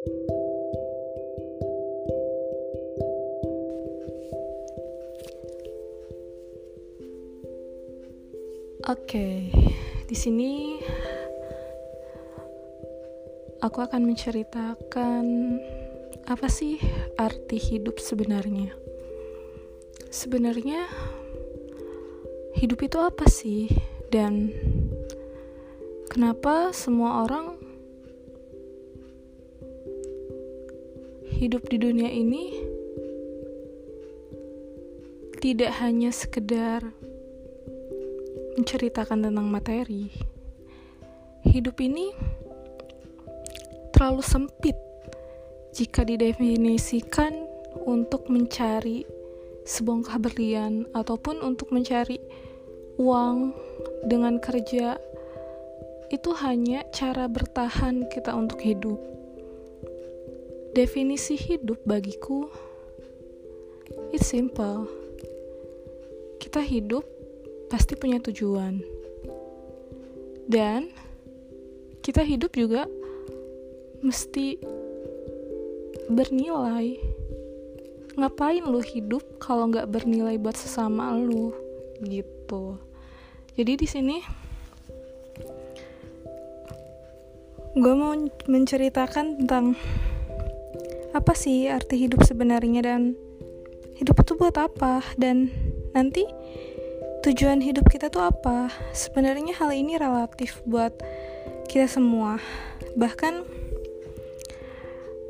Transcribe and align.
Oke, 0.00 0.16
di 10.08 10.16
sini 10.16 10.80
aku 13.60 13.84
akan 13.84 14.08
menceritakan 14.08 15.24
apa 16.32 16.48
sih 16.48 16.80
arti 17.20 17.60
hidup 17.60 18.00
sebenarnya. 18.00 18.72
Sebenarnya 20.08 20.88
hidup 22.56 22.80
itu 22.88 22.96
apa 23.04 23.28
sih 23.28 23.68
dan 24.08 24.48
kenapa 26.08 26.72
semua 26.72 27.28
orang 27.28 27.59
hidup 31.40 31.72
di 31.72 31.80
dunia 31.80 32.12
ini 32.12 32.52
tidak 35.40 35.72
hanya 35.80 36.12
sekedar 36.12 36.84
menceritakan 38.60 39.24
tentang 39.24 39.48
materi. 39.48 40.12
Hidup 41.40 41.80
ini 41.80 42.12
terlalu 43.96 44.20
sempit 44.20 44.76
jika 45.72 46.04
didefinisikan 46.04 47.32
untuk 47.88 48.28
mencari 48.28 49.08
sebongkah 49.64 50.20
berlian 50.20 50.84
ataupun 50.92 51.40
untuk 51.40 51.72
mencari 51.72 52.20
uang 53.00 53.56
dengan 54.04 54.36
kerja 54.44 55.00
itu 56.12 56.30
hanya 56.36 56.84
cara 56.92 57.32
bertahan 57.32 58.12
kita 58.12 58.36
untuk 58.36 58.60
hidup. 58.60 59.19
Definisi 60.70 61.34
hidup 61.34 61.82
bagiku 61.82 62.46
it's 64.14 64.30
simple. 64.30 64.86
Kita 66.38 66.62
hidup 66.62 67.02
pasti 67.66 67.98
punya 67.98 68.22
tujuan. 68.22 68.78
Dan 70.50 70.90
kita 72.02 72.22
hidup 72.22 72.54
juga 72.54 72.86
mesti 74.02 74.58
bernilai. 76.10 76.98
Ngapain 78.18 78.66
lu 78.66 78.82
hidup 78.82 79.22
kalau 79.38 79.70
nggak 79.70 79.90
bernilai 79.90 80.38
buat 80.38 80.58
sesama 80.58 81.14
lu 81.14 81.54
gitu. 82.02 82.78
Jadi 83.54 83.72
di 83.74 83.86
sini 83.86 84.18
gue 87.70 87.94
mau 87.94 88.18
menceritakan 88.50 89.44
tentang 89.44 89.78
apa 91.10 91.34
sih 91.34 91.66
arti 91.66 92.06
hidup 92.06 92.22
sebenarnya 92.22 92.86
dan 92.86 93.18
hidup 93.98 94.22
itu 94.22 94.38
buat 94.38 94.54
apa 94.54 95.02
dan 95.18 95.50
nanti 95.90 96.22
tujuan 97.26 97.60
hidup 97.60 97.84
kita 97.90 98.08
tuh 98.08 98.24
apa? 98.30 98.72
Sebenarnya 98.96 99.52
hal 99.58 99.74
ini 99.74 99.98
relatif 100.00 100.62
buat 100.64 100.94
kita 101.68 101.90
semua. 101.90 102.40
Bahkan 102.96 103.44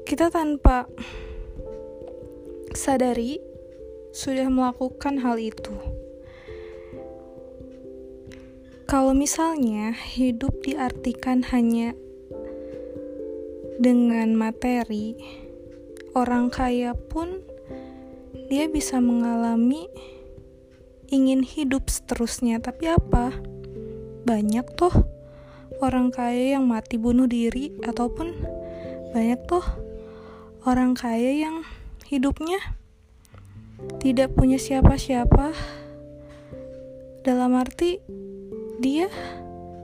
kita 0.07 0.31
tanpa 0.31 0.87
sadari 2.77 3.43
sudah 4.15 4.47
melakukan 4.47 5.19
hal 5.23 5.39
itu. 5.39 5.75
Kalau 8.91 9.15
misalnya 9.15 9.95
hidup 9.95 10.51
diartikan 10.67 11.47
hanya 11.55 11.95
dengan 13.79 14.35
materi, 14.35 15.15
orang 16.15 16.51
kaya 16.51 16.95
pun 16.97 17.43
dia 18.51 18.67
bisa 18.67 18.99
mengalami 18.99 19.87
ingin 21.11 21.43
hidup 21.43 21.91
seterusnya, 21.91 22.59
tapi 22.63 22.91
apa? 22.91 23.35
Banyak 24.27 24.67
tuh 24.75 24.95
orang 25.83 26.11
kaya 26.15 26.59
yang 26.59 26.67
mati 26.67 26.99
bunuh 26.99 27.27
diri 27.27 27.75
ataupun 27.83 28.31
banyak 29.11 29.41
tuh 29.47 29.63
orang 30.67 30.95
kaya 30.95 31.47
yang 31.51 31.67
hidupnya 32.07 32.59
tidak 34.03 34.35
punya 34.35 34.59
siapa-siapa. 34.59 35.55
Dalam 37.21 37.53
arti 37.55 38.01
dia 38.81 39.07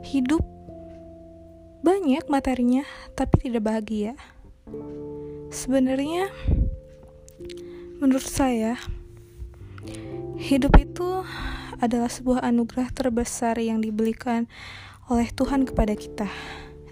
hidup 0.06 0.40
banyak 1.84 2.26
materinya 2.26 2.82
tapi 3.14 3.46
tidak 3.46 3.62
bahagia 3.68 4.16
sebenarnya 5.50 6.30
menurut 8.00 8.26
saya 8.26 8.76
Hidup 10.36 10.76
itu 10.76 11.24
adalah 11.80 12.12
sebuah 12.12 12.44
anugerah 12.44 12.92
terbesar 12.92 13.56
yang 13.56 13.80
diberikan 13.80 14.44
oleh 15.08 15.32
Tuhan 15.32 15.64
kepada 15.64 15.96
kita. 15.96 16.28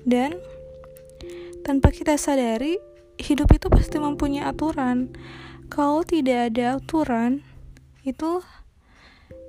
Dan 0.00 0.40
tanpa 1.60 1.92
kita 1.92 2.16
sadari, 2.16 2.80
hidup 3.20 3.52
itu 3.52 3.68
pasti 3.68 4.00
mempunyai 4.00 4.48
aturan. 4.48 5.12
Kalau 5.68 6.00
tidak 6.08 6.56
ada 6.56 6.80
aturan, 6.80 7.44
itu 8.08 8.40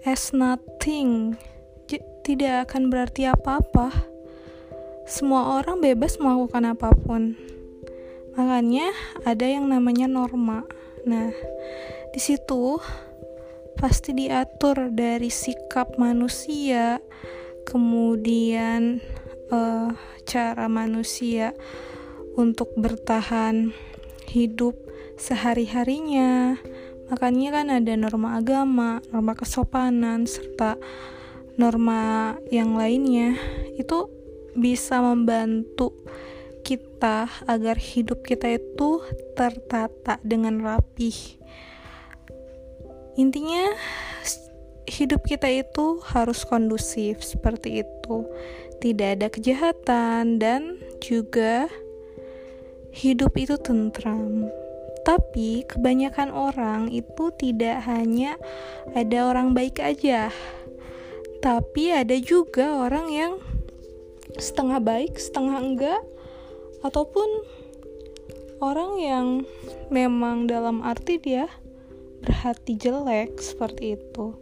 as 0.04 0.36
nothing. 0.36 1.40
J 1.88 2.04
tidak 2.28 2.68
akan 2.68 2.92
berarti 2.92 3.32
apa-apa. 3.32 3.96
Semua 5.08 5.64
orang 5.64 5.80
bebas 5.80 6.20
melakukan 6.20 6.68
apa 6.68 6.92
pun. 6.92 7.55
Makanya 8.36 8.92
ada 9.24 9.48
yang 9.48 9.72
namanya 9.72 10.12
norma. 10.12 10.68
Nah, 11.08 11.32
di 12.12 12.20
situ 12.20 12.80
pasti 13.80 14.16
diatur 14.16 14.92
dari 14.92 15.28
sikap 15.32 15.96
manusia, 16.00 17.00
kemudian 17.68 19.04
uh, 19.52 19.92
cara 20.28 20.68
manusia 20.68 21.56
untuk 22.36 22.72
bertahan 22.76 23.72
hidup 24.32 24.76
sehari-harinya. 25.16 26.60
Makanya 27.08 27.50
kan 27.62 27.68
ada 27.72 27.94
norma 27.96 28.36
agama, 28.40 29.00
norma 29.14 29.34
kesopanan, 29.38 30.28
serta 30.28 30.76
norma 31.56 32.36
yang 32.52 32.76
lainnya. 32.76 33.38
Itu 33.80 34.12
bisa 34.56 35.00
membantu 35.00 35.94
kita 36.66 37.30
agar 37.46 37.78
hidup 37.78 38.26
kita 38.26 38.58
itu 38.58 39.06
tertata 39.38 40.18
dengan 40.26 40.66
rapih. 40.66 41.14
Intinya 43.22 43.70
hidup 44.90 45.22
kita 45.30 45.46
itu 45.46 46.02
harus 46.10 46.42
kondusif 46.42 47.22
seperti 47.22 47.86
itu. 47.86 48.26
Tidak 48.82 49.10
ada 49.22 49.28
kejahatan 49.30 50.42
dan 50.42 50.82
juga 51.06 51.70
hidup 52.90 53.38
itu 53.38 53.62
tentram. 53.62 54.50
Tapi 55.06 55.70
kebanyakan 55.70 56.34
orang 56.34 56.90
itu 56.90 57.30
tidak 57.38 57.86
hanya 57.86 58.42
ada 58.98 59.30
orang 59.30 59.54
baik 59.54 59.78
aja 59.78 60.34
tapi 61.46 61.94
ada 61.94 62.18
juga 62.18 62.90
orang 62.90 63.14
yang 63.14 63.34
setengah 64.42 64.82
baik 64.82 65.14
setengah 65.14 65.62
enggak 65.62 66.02
ataupun 66.82 67.30
orang 68.60 68.92
yang 69.00 69.28
memang 69.94 70.50
dalam 70.50 70.82
arti 70.82 71.22
dia 71.22 71.48
berhati 72.26 72.76
jelek 72.80 73.38
seperti 73.38 74.00
itu. 74.00 74.34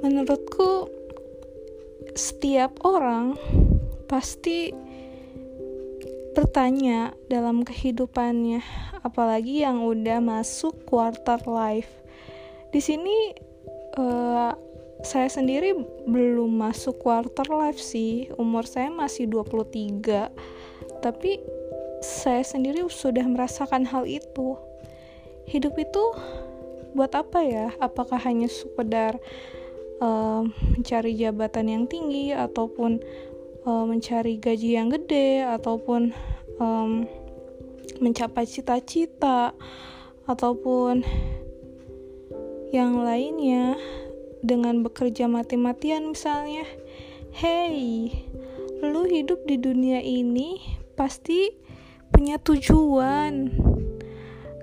Menurutku 0.00 0.88
setiap 2.16 2.80
orang 2.86 3.36
pasti 4.08 4.72
bertanya 6.36 7.16
dalam 7.32 7.64
kehidupannya 7.64 8.60
apalagi 9.00 9.64
yang 9.64 9.84
udah 9.84 10.20
masuk 10.20 10.76
quarter 10.84 11.40
life. 11.48 11.90
Di 12.72 12.80
sini 12.80 13.32
uh, 13.96 14.52
saya 15.04 15.28
sendiri 15.28 15.76
belum 16.08 16.56
masuk 16.56 17.00
quarter 17.00 17.48
life 17.52 17.80
sih. 17.80 18.28
Umur 18.36 18.68
saya 18.68 18.92
masih 18.92 19.28
23 19.28 20.55
tapi 21.00 21.40
saya 22.04 22.44
sendiri 22.44 22.84
sudah 22.86 23.24
merasakan 23.24 23.88
hal 23.88 24.04
itu 24.04 24.54
hidup 25.46 25.78
itu 25.78 26.04
buat 26.92 27.12
apa 27.14 27.40
ya? 27.44 27.66
Apakah 27.78 28.18
hanya 28.24 28.50
sekedar 28.50 29.20
uh, 30.00 30.42
mencari 30.74 31.16
jabatan 31.16 31.66
yang 31.68 31.84
tinggi 31.86 32.32
ataupun 32.32 33.00
uh, 33.64 33.84
mencari 33.84 34.40
gaji 34.40 34.80
yang 34.80 34.88
gede 34.88 35.44
ataupun 35.44 36.12
um, 36.58 37.04
mencapai 38.00 38.44
cita-cita 38.44 39.56
ataupun 40.26 41.06
yang 42.74 43.00
lainnya 43.06 43.78
dengan 44.42 44.82
bekerja 44.82 45.30
mati-matian 45.30 46.12
misalnya. 46.12 46.66
Hey, 47.36 48.08
lu 48.80 49.04
hidup 49.04 49.44
di 49.44 49.60
dunia 49.60 50.00
ini 50.00 50.76
pasti 50.96 51.52
punya 52.10 52.40
tujuan. 52.40 53.52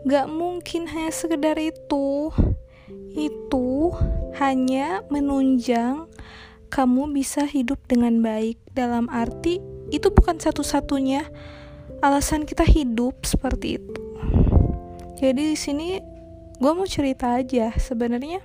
Gak 0.03 0.27
mungkin 0.27 0.89
hanya 0.89 1.13
sekedar 1.13 1.55
itu. 1.61 2.33
Itu 3.13 3.93
hanya 4.41 5.05
menunjang 5.07 6.09
kamu 6.73 7.13
bisa 7.13 7.45
hidup 7.45 7.79
dengan 7.85 8.19
baik. 8.19 8.57
Dalam 8.73 9.05
arti 9.13 9.61
itu 9.93 10.09
bukan 10.09 10.41
satu-satunya 10.41 11.29
alasan 12.01 12.49
kita 12.49 12.65
hidup 12.65 13.21
seperti 13.23 13.77
itu. 13.77 14.01
Jadi 15.21 15.53
di 15.53 15.57
sini 15.57 16.01
gue 16.57 16.71
mau 16.73 16.89
cerita 16.89 17.37
aja. 17.37 17.71
Sebenarnya 17.77 18.41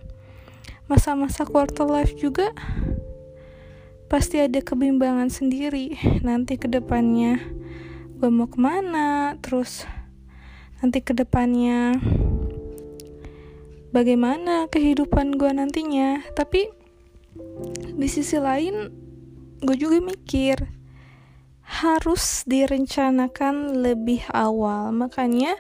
masa-masa 0.87 1.49
quarter 1.49 1.89
life 1.89 2.15
juga 2.15 2.53
pasti 4.09 4.41
ada 4.41 4.65
kebimbangan 4.65 5.29
sendiri 5.29 5.93
nanti 6.25 6.57
ke 6.57 6.65
depannya 6.65 7.37
gue 8.19 8.31
mau 8.35 8.51
ke 8.51 8.59
mana? 8.59 9.39
Terus 9.39 9.87
nanti 10.83 10.99
ke 10.99 11.15
depannya 11.15 11.95
bagaimana 13.95 14.67
kehidupan 14.67 15.39
gue 15.39 15.55
nantinya? 15.55 16.27
Tapi 16.35 16.67
di 17.95 18.09
sisi 18.11 18.35
lain 18.43 18.91
gue 19.63 19.77
juga 19.79 20.03
mikir 20.03 20.67
harus 21.63 22.43
direncanakan 22.43 23.87
lebih 23.87 24.27
awal. 24.35 24.91
Makanya 24.91 25.55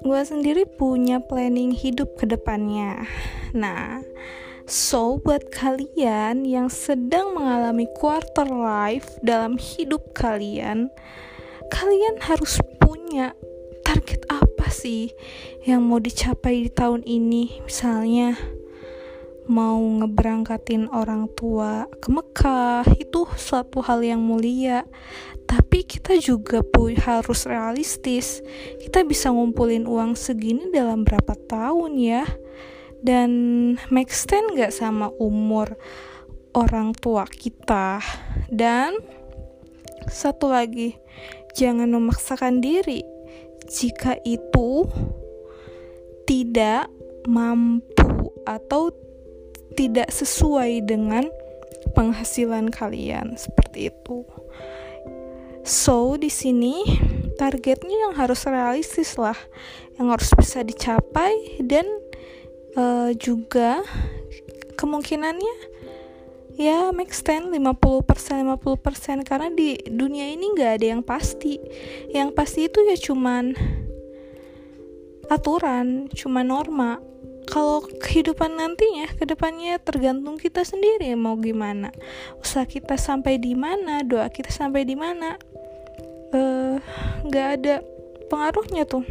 gue 0.00 0.20
sendiri 0.24 0.64
punya 0.64 1.20
planning 1.20 1.76
hidup 1.76 2.16
ke 2.16 2.24
depannya. 2.24 3.04
Nah, 3.52 4.00
so 4.70 5.18
buat 5.18 5.50
kalian 5.50 6.46
yang 6.46 6.70
sedang 6.70 7.34
mengalami 7.34 7.90
quarter 7.98 8.46
life 8.46 9.18
dalam 9.18 9.58
hidup 9.58 10.14
kalian, 10.14 10.86
kalian 11.74 12.16
harus 12.22 12.62
punya 12.78 13.34
target 13.82 14.22
apa 14.30 14.70
sih 14.70 15.10
yang 15.66 15.82
mau 15.82 15.98
dicapai 15.98 16.70
di 16.70 16.70
tahun 16.70 17.02
ini? 17.02 17.66
Misalnya, 17.66 18.38
mau 19.50 19.82
ngeberangkatin 19.82 20.86
orang 20.94 21.26
tua 21.34 21.90
ke 21.98 22.14
Mekah 22.14 22.86
itu 22.94 23.26
suatu 23.34 23.82
hal 23.82 24.06
yang 24.06 24.22
mulia. 24.22 24.86
Tapi 25.50 25.82
kita 25.82 26.14
juga 26.22 26.62
harus 27.10 27.42
realistis. 27.42 28.38
Kita 28.78 29.02
bisa 29.02 29.34
ngumpulin 29.34 29.82
uang 29.82 30.14
segini 30.14 30.70
dalam 30.70 31.02
berapa 31.02 31.34
tahun 31.50 31.98
ya 31.98 32.22
dan 33.00 33.30
make 33.88 34.12
stand 34.12 34.56
gak 34.56 34.72
sama 34.72 35.12
umur 35.16 35.76
orang 36.52 36.92
tua 36.96 37.24
kita 37.28 38.02
dan 38.50 38.98
satu 40.10 40.50
lagi 40.50 40.98
jangan 41.54 41.90
memaksakan 41.90 42.58
diri 42.58 43.02
jika 43.70 44.18
itu 44.26 44.86
tidak 46.26 46.90
mampu 47.26 48.34
atau 48.46 48.90
tidak 49.78 50.10
sesuai 50.10 50.82
dengan 50.82 51.30
penghasilan 51.94 52.70
kalian 52.70 53.38
seperti 53.38 53.90
itu. 53.90 54.26
So, 55.62 56.16
di 56.16 56.32
sini 56.32 56.82
targetnya 57.38 58.10
yang 58.10 58.14
harus 58.16 58.42
realistis 58.48 59.14
lah, 59.20 59.36
yang 60.00 60.10
harus 60.10 60.32
bisa 60.34 60.64
dicapai 60.64 61.62
dan 61.62 61.86
uh, 62.76 63.10
juga 63.16 63.82
kemungkinannya 64.74 65.70
ya 66.60 66.92
make 66.92 67.14
stand 67.14 67.48
50% 67.48 68.04
50% 68.04 69.24
karena 69.24 69.48
di 69.48 69.80
dunia 69.88 70.28
ini 70.28 70.52
nggak 70.52 70.72
ada 70.80 70.86
yang 70.96 71.02
pasti. 71.02 71.56
Yang 72.12 72.28
pasti 72.36 72.60
itu 72.68 72.78
ya 72.84 72.96
cuman 73.00 73.54
aturan, 75.30 76.10
cuma 76.12 76.42
norma. 76.42 76.98
Kalau 77.50 77.82
kehidupan 77.82 78.62
nantinya, 78.62 79.10
ke 79.10 79.26
depannya 79.26 79.82
tergantung 79.82 80.38
kita 80.38 80.62
sendiri 80.62 81.10
mau 81.18 81.34
gimana. 81.34 81.90
Usaha 82.38 82.62
kita 82.62 82.94
sampai 82.94 83.42
di 83.42 83.58
mana, 83.58 84.06
doa 84.06 84.30
kita 84.30 84.54
sampai 84.54 84.86
di 84.86 84.94
mana 84.94 85.34
Eh, 86.30 86.74
nggak 87.26 87.46
uh, 87.50 87.54
ada 87.58 87.74
pengaruhnya 88.30 88.86
tuh 88.86 89.02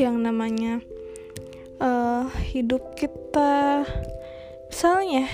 yang 0.00 0.16
namanya 0.16 0.80
uh, 1.80 2.26
hidup 2.52 2.96
kita 2.98 3.86
misalnya 4.68 5.28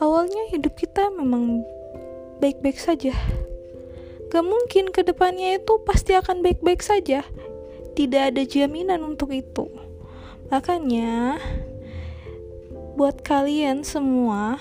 awalnya 0.00 0.48
hidup 0.52 0.76
kita 0.76 1.12
memang 1.12 1.64
baik-baik 2.40 2.80
saja. 2.80 3.12
Gak 4.30 4.46
mungkin 4.46 4.94
ke 4.94 5.04
depannya 5.04 5.60
itu 5.60 5.76
pasti 5.84 6.16
akan 6.16 6.40
baik-baik 6.40 6.80
saja. 6.80 7.26
Tidak 7.92 8.22
ada 8.32 8.42
jaminan 8.46 9.04
untuk 9.04 9.34
itu. 9.34 9.68
Makanya 10.48 11.36
buat 12.96 13.20
kalian 13.20 13.84
semua 13.84 14.56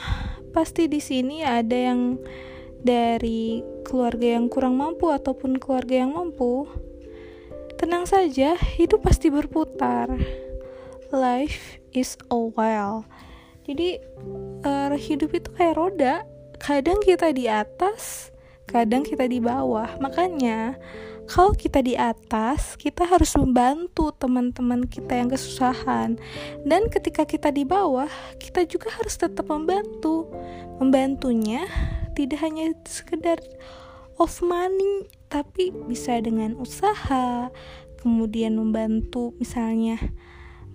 pasti 0.52 0.90
di 0.90 1.00
sini 1.00 1.46
ada 1.46 1.76
yang 1.76 2.18
dari 2.80 3.62
keluarga 3.84 4.40
yang 4.40 4.48
kurang 4.48 4.80
mampu 4.80 5.12
ataupun 5.12 5.60
keluarga 5.60 6.04
yang 6.04 6.16
mampu, 6.16 6.66
tenang 7.76 8.08
saja, 8.08 8.56
hidup 8.56 9.04
pasti 9.04 9.28
berputar. 9.28 10.14
Life 11.10 11.82
is 11.90 12.14
a 12.30 12.38
while. 12.38 13.06
Jadi 13.66 13.98
uh, 14.62 14.94
hidup 14.94 15.34
itu 15.34 15.50
kayak 15.58 15.78
roda, 15.78 16.22
kadang 16.62 17.02
kita 17.02 17.34
di 17.34 17.50
atas, 17.50 18.30
kadang 18.70 19.02
kita 19.02 19.26
di 19.26 19.42
bawah. 19.42 19.90
Makanya 19.98 20.78
kalau 21.30 21.54
kita 21.54 21.86
di 21.86 21.94
atas, 21.94 22.74
kita 22.78 23.06
harus 23.06 23.34
membantu 23.38 24.10
teman-teman 24.18 24.86
kita 24.86 25.18
yang 25.18 25.30
kesusahan. 25.30 26.18
Dan 26.66 26.90
ketika 26.90 27.26
kita 27.26 27.54
di 27.54 27.66
bawah, 27.66 28.10
kita 28.42 28.66
juga 28.66 28.90
harus 28.94 29.18
tetap 29.18 29.46
membantu. 29.50 30.30
Membantunya 30.82 31.66
tidak 32.18 32.42
hanya 32.42 32.74
sekedar 32.86 33.38
of 34.20 34.44
money 34.44 35.08
tapi 35.32 35.72
bisa 35.88 36.20
dengan 36.20 36.60
usaha 36.60 37.48
kemudian 38.04 38.60
membantu 38.60 39.32
misalnya 39.40 39.96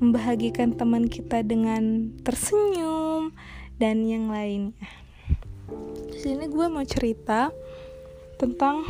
membahagiakan 0.04 0.76
teman 0.76 1.08
kita 1.08 1.40
dengan 1.40 2.12
tersenyum 2.20 3.32
dan 3.80 4.04
yang 4.04 4.28
lainnya. 4.28 4.76
Di 6.12 6.18
sini 6.20 6.44
gue 6.44 6.66
mau 6.68 6.84
cerita 6.84 7.48
tentang 8.36 8.84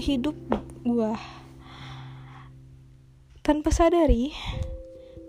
hidup 0.00 0.32
gue 0.88 1.12
tanpa 3.44 3.68
sadari 3.68 4.32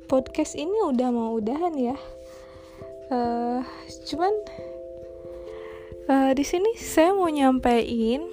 podcast 0.08 0.56
ini 0.56 0.80
udah 0.88 1.10
mau 1.12 1.36
udahan 1.36 1.76
ya. 1.76 1.98
Uh, 3.10 3.60
cuman 4.08 4.32
uh, 6.08 6.32
di 6.32 6.46
sini 6.48 6.78
saya 6.80 7.12
mau 7.12 7.28
nyampein 7.28 8.24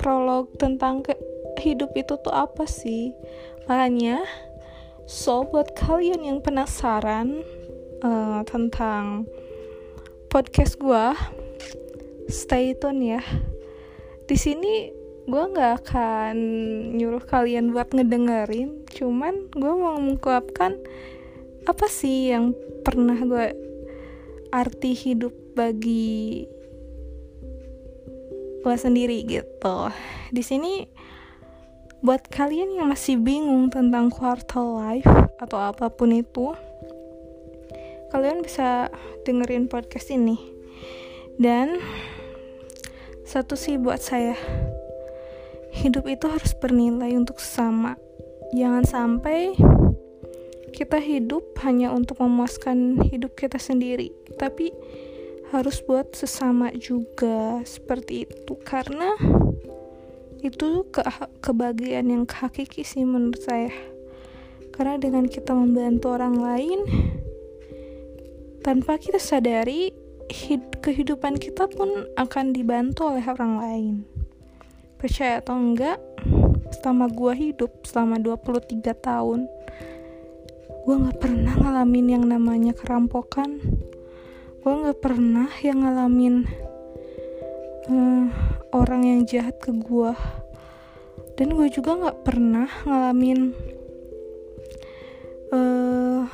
prolog 0.00 0.50
tentang 0.56 1.04
ke 1.04 1.14
hidup 1.60 1.92
itu 1.94 2.14
tuh 2.18 2.32
apa 2.32 2.64
sih? 2.64 3.12
Makanya 3.66 4.24
so 5.08 5.44
buat 5.44 5.74
kalian 5.76 6.24
yang 6.24 6.38
penasaran 6.40 7.42
uh, 8.04 8.40
tentang 8.46 9.28
podcast 10.28 10.78
gue 10.80 11.06
stay 12.28 12.76
tune 12.76 13.18
ya. 13.18 13.22
Di 14.28 14.36
sini 14.36 14.92
gue 15.28 15.44
nggak 15.44 15.72
akan 15.84 16.36
nyuruh 16.96 17.20
kalian 17.28 17.76
buat 17.76 17.92
ngedengerin 17.92 18.88
cuman 18.88 19.52
gue 19.52 19.72
mau 19.76 20.00
mengungkapkan 20.00 20.80
apa 21.68 21.84
sih 21.84 22.32
yang 22.32 22.56
pernah 22.80 23.20
gue 23.20 23.52
arti 24.48 24.96
hidup 24.96 25.36
bagi 25.52 26.48
gue 28.64 28.76
sendiri 28.76 29.24
gitu. 29.28 29.92
Di 30.32 30.40
sini 30.40 30.88
buat 32.00 32.26
kalian 32.30 32.78
yang 32.78 32.88
masih 32.90 33.18
bingung 33.18 33.70
tentang 33.70 34.10
quarter 34.10 34.62
life 34.62 35.08
atau 35.42 35.58
apa 35.58 35.90
pun 35.90 36.14
itu 36.14 36.54
kalian 38.14 38.40
bisa 38.40 38.88
dengerin 39.26 39.66
podcast 39.66 40.10
ini. 40.14 40.38
Dan 41.38 41.78
satu 43.26 43.54
sih 43.54 43.78
buat 43.78 44.02
saya 44.02 44.34
hidup 45.70 46.08
itu 46.10 46.26
harus 46.26 46.56
bernilai 46.56 47.14
untuk 47.14 47.38
sama 47.38 47.94
jangan 48.52 48.84
sampai 48.84 49.52
kita 50.72 51.00
hidup 51.00 51.42
hanya 51.64 51.90
untuk 51.92 52.22
memuaskan 52.22 53.02
hidup 53.08 53.34
kita 53.34 53.58
sendiri, 53.58 54.14
tapi 54.38 54.70
harus 55.50 55.80
buat 55.82 56.12
sesama 56.12 56.70
juga 56.76 57.64
seperti 57.64 58.28
itu. 58.28 58.52
Karena 58.62 59.16
itu 60.42 60.86
ke 60.90 61.02
kebahagiaan 61.42 62.08
yang 62.10 62.24
hakiki 62.24 62.86
sih 62.86 63.02
menurut 63.02 63.42
saya. 63.42 63.74
Karena 64.70 64.94
dengan 64.98 65.26
kita 65.26 65.50
membantu 65.54 66.14
orang 66.14 66.38
lain 66.38 66.80
tanpa 68.62 68.98
kita 68.98 69.18
sadari 69.18 69.90
kehidupan 70.84 71.40
kita 71.40 71.66
pun 71.66 72.06
akan 72.14 72.54
dibantu 72.54 73.10
oleh 73.10 73.24
orang 73.26 73.54
lain. 73.58 73.94
Percaya 74.98 75.42
atau 75.42 75.58
enggak 75.58 75.98
selama 76.78 77.10
gue 77.10 77.32
hidup 77.34 77.70
selama 77.86 78.20
23 78.20 78.92
tahun 78.98 79.48
gue 80.88 80.96
gak 81.04 81.20
pernah 81.20 81.52
ngalamin 81.52 82.16
yang 82.16 82.24
namanya 82.24 82.72
kerampokan. 82.72 83.60
Gue 84.64 84.72
gak 84.88 85.04
pernah 85.04 85.52
yang 85.60 85.84
ngalamin 85.84 86.48
uh, 87.88 88.24
orang 88.76 89.02
yang 89.04 89.20
jahat 89.24 89.56
ke 89.60 89.72
gue 89.72 90.12
dan 91.34 91.54
gue 91.54 91.68
juga 91.72 91.96
gak 92.08 92.18
pernah 92.22 92.68
ngalamin 92.84 93.52
uh, 95.52 96.28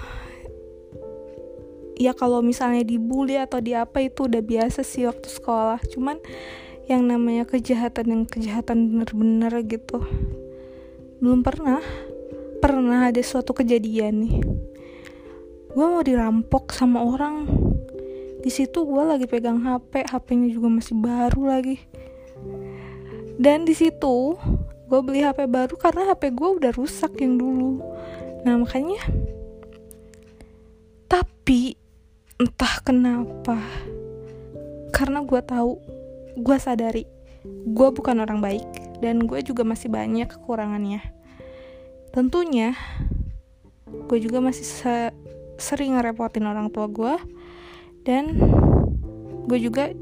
ya 1.94 2.12
kalau 2.12 2.42
misalnya 2.42 2.82
dibully 2.82 3.38
atau 3.38 3.62
di 3.62 3.73
apa 3.73 4.02
itu 4.02 4.26
udah 4.26 4.42
biasa 4.42 4.82
sih 4.82 5.06
waktu 5.06 5.30
sekolah. 5.30 5.80
Cuman 5.90 6.18
yang 6.90 7.06
namanya 7.06 7.49
kejahatan 7.49 8.06
yang 8.11 8.23
kejahatan 8.28 8.92
bener-bener 8.92 9.52
gitu. 9.64 10.02
Belum 11.23 11.40
pernah 11.40 11.80
pernah 12.58 13.08
ada 13.08 13.23
suatu 13.23 13.54
kejadian 13.56 14.26
nih. 14.26 14.37
Gue 15.75 15.87
mau 15.90 16.02
dirampok 16.04 16.70
sama 16.70 17.02
orang 17.02 17.49
di 18.44 18.52
situ 18.52 18.84
gue 18.84 19.00
lagi 19.00 19.24
pegang 19.24 19.64
HP 19.64 20.04
HP-nya 20.04 20.52
juga 20.52 20.68
masih 20.68 21.00
baru 21.00 21.48
lagi. 21.48 21.80
Dan 23.40 23.64
di 23.64 23.72
situ 23.72 24.36
gue 24.84 25.00
beli 25.00 25.24
HP 25.24 25.48
baru 25.48 25.80
karena 25.80 26.12
HP 26.12 26.36
gue 26.36 26.48
udah 26.60 26.76
rusak 26.76 27.16
yang 27.24 27.40
dulu. 27.40 27.80
Nah 28.44 28.60
makanya 28.60 29.00
tapi 31.08 31.80
entah 32.36 32.84
kenapa 32.84 33.56
karena 34.92 35.24
gue 35.24 35.40
tahu 35.40 35.80
gue 36.36 36.56
sadari 36.60 37.08
gue 37.48 37.88
bukan 37.96 38.20
orang 38.20 38.44
baik 38.44 38.68
dan 39.00 39.24
gue 39.24 39.40
juga 39.40 39.64
masih 39.64 39.88
banyak 39.88 40.28
kekurangannya. 40.28 41.00
Tentunya 42.12 42.76
gue 43.88 44.18
juga 44.20 44.44
masih 44.44 44.68
se 44.68 44.96
sering 45.56 45.96
ngerepotin 45.96 46.44
orang 46.44 46.68
tua 46.68 46.92
gue 46.92 47.14
dan 48.04 48.37
gue 49.49 49.58
juga 49.61 49.92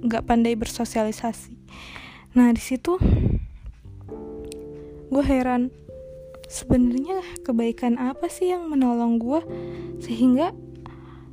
nggak 0.00 0.24
pandai 0.26 0.56
bersosialisasi. 0.56 1.54
Nah 2.34 2.54
di 2.54 2.62
situ 2.62 2.96
gue 5.10 5.24
heran 5.26 5.74
sebenarnya 6.50 7.22
kebaikan 7.46 7.98
apa 7.98 8.26
sih 8.26 8.50
yang 8.50 8.66
menolong 8.66 9.22
gue 9.22 9.40
sehingga 10.02 10.50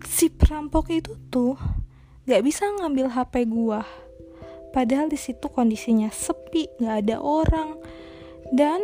si 0.05 0.29
perampok 0.29 0.93
itu 0.93 1.17
tuh 1.33 1.57
gak 2.29 2.43
bisa 2.45 2.69
ngambil 2.77 3.13
HP 3.13 3.50
gue? 3.50 3.81
Padahal 4.75 5.09
di 5.09 5.17
situ 5.17 5.50
kondisinya 5.50 6.13
sepi 6.13 6.69
gak 6.77 7.07
ada 7.07 7.17
orang. 7.17 7.79
Dan 8.47 8.79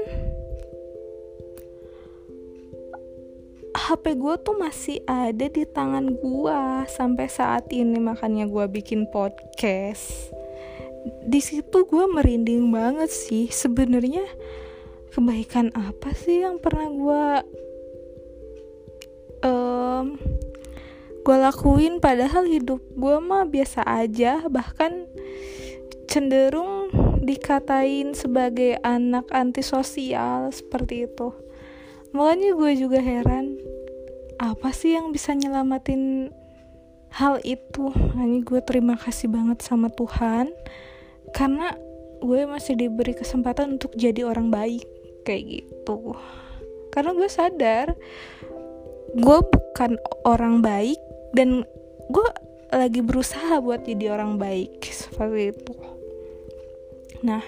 HP 3.83 4.15
gue 4.15 4.35
tuh 4.39 4.55
masih 4.55 5.03
ada 5.03 5.51
di 5.51 5.67
tangan 5.67 6.15
gue 6.15 6.59
sampai 6.87 7.27
saat 7.27 7.67
ini 7.67 7.99
makanya 7.99 8.47
gue 8.47 8.63
bikin 8.71 9.11
podcast. 9.11 10.31
Di 11.27 11.43
situ 11.43 11.83
gue 11.83 12.05
merinding 12.07 12.71
banget 12.71 13.11
sih. 13.11 13.51
Sebenarnya 13.51 14.23
kebaikan 15.11 15.75
apa 15.75 16.15
sih 16.15 16.47
yang 16.47 16.63
pernah 16.63 16.87
gue 16.87 17.25
um, 19.43 20.15
gue 21.27 21.37
lakuin? 21.43 21.99
Padahal 21.99 22.47
hidup 22.47 22.79
gue 22.95 23.17
mah 23.19 23.43
biasa 23.51 23.83
aja. 23.83 24.47
Bahkan 24.47 25.11
cenderung 26.07 26.87
dikatain 27.19 28.15
sebagai 28.15 28.79
anak 28.79 29.27
antisosial 29.35 30.55
seperti 30.55 31.03
itu 31.03 31.42
makanya 32.13 32.53
gue 32.53 32.72
juga 32.77 33.01
heran 33.01 33.58
apa 34.38 34.70
sih 34.70 34.96
yang 34.96 35.10
bisa 35.10 35.34
nyelamatin 35.34 36.29
hal 37.13 37.41
itu? 37.46 37.89
Makanya 37.89 38.39
gue 38.46 38.60
terima 38.65 38.96
kasih 38.98 39.29
banget 39.29 39.62
sama 39.62 39.89
Tuhan 39.93 40.50
karena 41.34 41.74
gue 42.24 42.48
masih 42.48 42.79
diberi 42.79 43.13
kesempatan 43.17 43.75
untuk 43.75 43.93
jadi 43.98 44.24
orang 44.24 44.50
baik 44.53 44.86
kayak 45.27 45.43
gitu. 45.62 46.15
Karena 46.93 47.12
gue 47.17 47.29
sadar 47.29 47.98
gue 49.13 49.39
bukan 49.46 49.98
orang 50.25 50.65
baik 50.65 50.98
dan 51.38 51.62
gue 52.10 52.27
lagi 52.74 53.05
berusaha 53.05 53.62
buat 53.62 53.86
jadi 53.86 54.17
orang 54.17 54.41
baik 54.41 54.82
seperti 54.89 55.53
itu. 55.53 55.74
Nah 57.22 57.46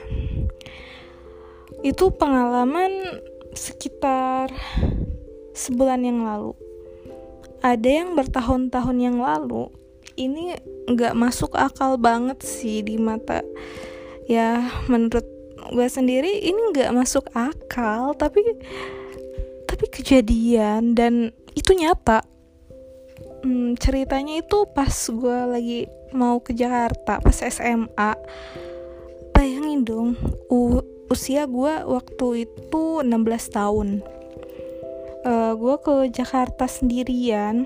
itu 1.82 2.06
pengalaman 2.14 3.22
sekitar 3.56 4.52
sebulan 5.56 6.04
yang 6.04 6.28
lalu. 6.28 6.54
Ada 7.64 8.04
yang 8.04 8.14
bertahun-tahun 8.14 8.98
yang 9.02 9.18
lalu 9.24 9.72
ini 10.20 10.54
nggak 10.86 11.18
masuk 11.18 11.58
akal 11.58 11.98
banget 11.98 12.44
sih 12.46 12.86
di 12.86 13.00
mata. 13.00 13.42
Ya 14.30 14.70
menurut 14.92 15.26
gue 15.74 15.88
sendiri 15.90 16.46
ini 16.46 16.76
nggak 16.76 16.94
masuk 16.94 17.26
akal 17.34 18.14
tapi 18.14 18.44
tapi 19.66 19.86
kejadian 19.90 20.94
dan 20.94 21.34
itu 21.58 21.74
nyata. 21.74 22.22
Hmm, 23.42 23.78
ceritanya 23.78 24.42
itu 24.42 24.66
pas 24.74 24.92
gue 24.92 25.38
lagi 25.50 25.80
mau 26.14 26.42
ke 26.42 26.56
Jakarta 26.56 27.20
pas 27.22 27.38
SMA 27.44 28.12
bayangin 29.36 29.84
dong 29.84 30.10
usia 31.10 31.46
gue 31.46 31.74
waktu 31.86 32.50
itu 32.50 32.84
16 33.02 33.10
tahun. 33.54 33.88
Uh, 35.26 35.30
eh, 35.30 35.52
gue 35.58 35.76
ke 35.82 35.96
Jakarta 36.14 36.70
sendirian 36.70 37.66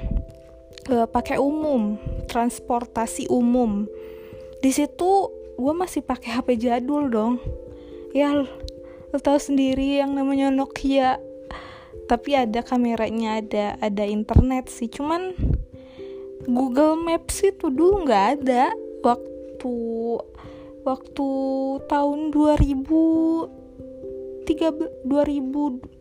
uh, 0.91 1.08
pakai 1.08 1.39
umum 1.39 2.00
transportasi 2.29 3.27
umum. 3.27 3.89
Di 4.60 4.72
situ 4.72 5.31
gue 5.60 5.74
masih 5.75 6.05
pakai 6.05 6.39
HP 6.39 6.60
jadul 6.60 7.10
dong. 7.12 7.34
Ya 8.15 8.31
lo 8.36 9.17
tau 9.17 9.41
sendiri 9.41 10.00
yang 10.00 10.13
namanya 10.13 10.53
Nokia. 10.53 11.17
Tapi 12.10 12.34
ada 12.38 12.62
kameranya 12.65 13.41
ada 13.41 13.65
ada 13.81 14.03
internet 14.05 14.69
sih. 14.69 14.89
Cuman 14.89 15.34
Google 16.46 16.98
Maps 16.98 17.41
itu 17.41 17.69
dulu 17.69 18.05
nggak 18.05 18.25
ada. 18.41 18.74
Waktu 19.00 19.74
waktu 20.89 21.29
tahun 21.86 22.34
2000 22.34 24.50
tiga 24.50 24.74
2000 25.05 26.00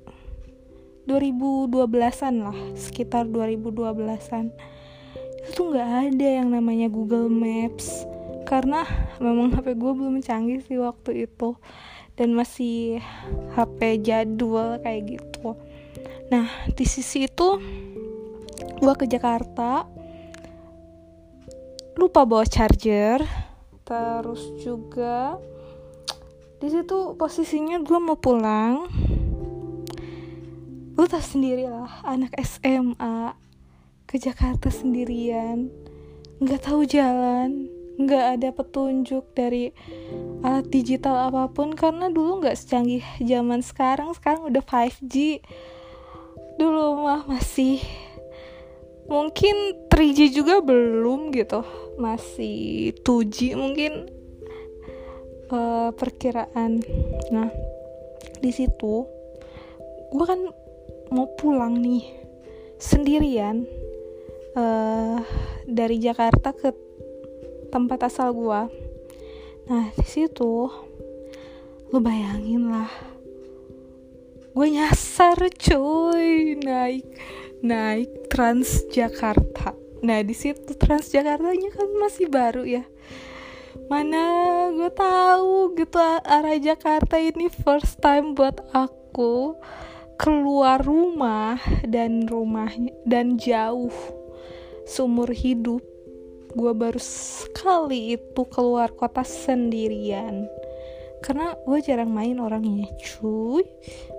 2012-an 1.09 2.35
lah 2.45 2.59
sekitar 2.77 3.25
2012-an 3.29 4.53
itu 5.49 5.61
nggak 5.65 5.91
ada 6.13 6.29
yang 6.29 6.53
namanya 6.53 6.93
Google 6.93 7.33
Maps 7.33 8.05
karena 8.45 8.85
memang 9.21 9.53
HP 9.53 9.77
gue 9.77 9.93
belum 9.93 10.21
canggih 10.21 10.61
sih 10.65 10.81
waktu 10.81 11.29
itu 11.29 11.57
dan 12.17 12.37
masih 12.37 13.01
HP 13.57 14.05
jadul 14.05 14.77
kayak 14.85 15.17
gitu. 15.17 15.57
Nah 16.29 16.49
di 16.73 16.85
sisi 16.85 17.25
itu 17.25 17.49
gue 18.81 18.95
ke 18.97 19.09
Jakarta 19.09 19.89
lupa 21.97 22.29
bawa 22.29 22.45
charger 22.45 23.48
terus 23.89 24.53
juga 24.61 25.41
di 26.61 26.69
situ 26.69 27.17
posisinya 27.17 27.81
gue 27.81 27.97
mau 27.97 28.21
pulang 28.21 28.85
lu 30.99 31.07
tau 31.07 31.23
sendiri 31.23 31.65
lah 31.71 32.03
anak 32.03 32.35
SMA 32.43 33.31
ke 34.09 34.19
Jakarta 34.19 34.67
sendirian. 34.67 35.71
Nggak 36.43 36.67
tahu 36.67 36.83
jalan 36.91 37.71
nggak 38.03 38.25
ada 38.35 38.49
petunjuk 38.51 39.31
dari 39.31 39.71
alat 40.43 40.67
digital 40.75 41.31
apa 41.31 41.51
pun 41.55 41.79
karena 41.79 42.11
dulu 42.11 42.43
nggak 42.43 42.59
secanggih 42.59 43.07
zaman 43.23 43.63
sekarang. 43.63 44.11
Sekarang 44.11 44.51
udah 44.51 44.59
5G 44.59 45.39
dulu 46.59 47.07
mah 47.07 47.31
masih 47.31 47.79
mungkin 49.07 49.87
3G 49.87 50.35
juga 50.35 50.59
belum 50.59 51.31
gitu 51.31 51.63
masih 51.99 52.95
2G 53.03 53.59
mungkin 53.59 54.07
uh, 55.51 55.91
perkiraan. 55.93 56.81
Nah 57.35 57.51
di 58.39 58.51
situ 58.55 59.05
gue 60.09 60.25
kan 60.25 60.41
mau 61.13 61.27
pulang 61.37 61.77
nih 61.77 62.07
sendirian 62.79 63.67
uh, 64.55 65.19
dari 65.69 65.99
Jakarta 65.99 66.55
ke 66.55 66.71
tempat 67.69 68.09
asal 68.09 68.33
gua. 68.33 68.71
Nah 69.69 69.93
di 69.93 70.07
situ 70.07 70.71
lu 71.89 72.05
bayangin 72.05 72.69
lah 72.69 72.93
gue 74.53 74.69
nyasar 74.75 75.39
cuy 75.57 76.59
naik 76.61 77.07
naik 77.65 78.29
Transjakarta 78.29 79.88
nah 80.05 80.23
di 80.23 80.35
situ 80.35 80.75
Transjakartanya 80.75 81.71
kan 81.75 81.89
masih 81.99 82.31
baru 82.31 82.63
ya. 82.65 82.85
Mana 83.89 84.25
gue 84.75 84.91
tahu 84.93 85.79
gitu 85.79 85.97
arah 86.03 86.59
Jakarta 86.61 87.17
ini 87.17 87.49
first 87.49 88.03
time 88.03 88.35
buat 88.35 88.61
aku 88.75 89.57
keluar 90.19 90.83
rumah 90.83 91.57
dan 91.87 92.27
rumahnya 92.27 92.91
dan 93.07 93.39
jauh 93.39 93.95
seumur 94.85 95.31
hidup. 95.31 95.81
Gue 96.53 96.73
baru 96.75 96.99
sekali 96.99 98.19
itu 98.19 98.43
keluar 98.51 98.91
kota 98.93 99.23
sendirian. 99.23 100.49
Karena 101.23 101.55
gue 101.67 101.79
jarang 101.85 102.11
main 102.11 102.41
orangnya 102.43 102.89
cuy. 102.99 103.63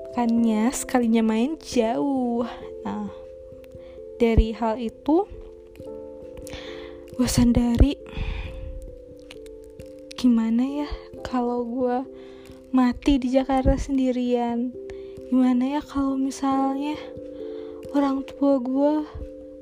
Makanya 0.09 0.73
sekalinya 0.73 1.21
main 1.21 1.59
jauh. 1.61 2.47
Nah 2.85 3.11
dari 4.19 4.51
hal 4.51 4.75
itu 4.77 5.23
gue 7.19 7.27
sendiri 7.27 7.99
gimana 10.15 10.63
ya 10.63 10.89
kalau 11.19 11.67
gue 11.67 12.07
mati 12.71 13.19
di 13.19 13.35
Jakarta 13.35 13.75
sendirian? 13.75 14.71
Gimana 15.27 15.75
ya 15.75 15.81
kalau 15.83 16.15
misalnya 16.15 16.95
orang 17.91 18.23
tua 18.23 18.63
gue 18.63 18.93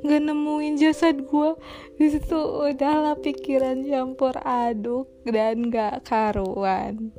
nggak 0.06 0.22
nemuin 0.22 0.78
jasad 0.78 1.26
gue 1.26 1.58
di 1.98 2.14
situ 2.14 2.38
udahlah 2.38 3.18
pikiran 3.18 3.82
campur 3.90 4.38
aduk 4.46 5.10
dan 5.26 5.74
gak 5.74 6.06
karuan. 6.06 7.10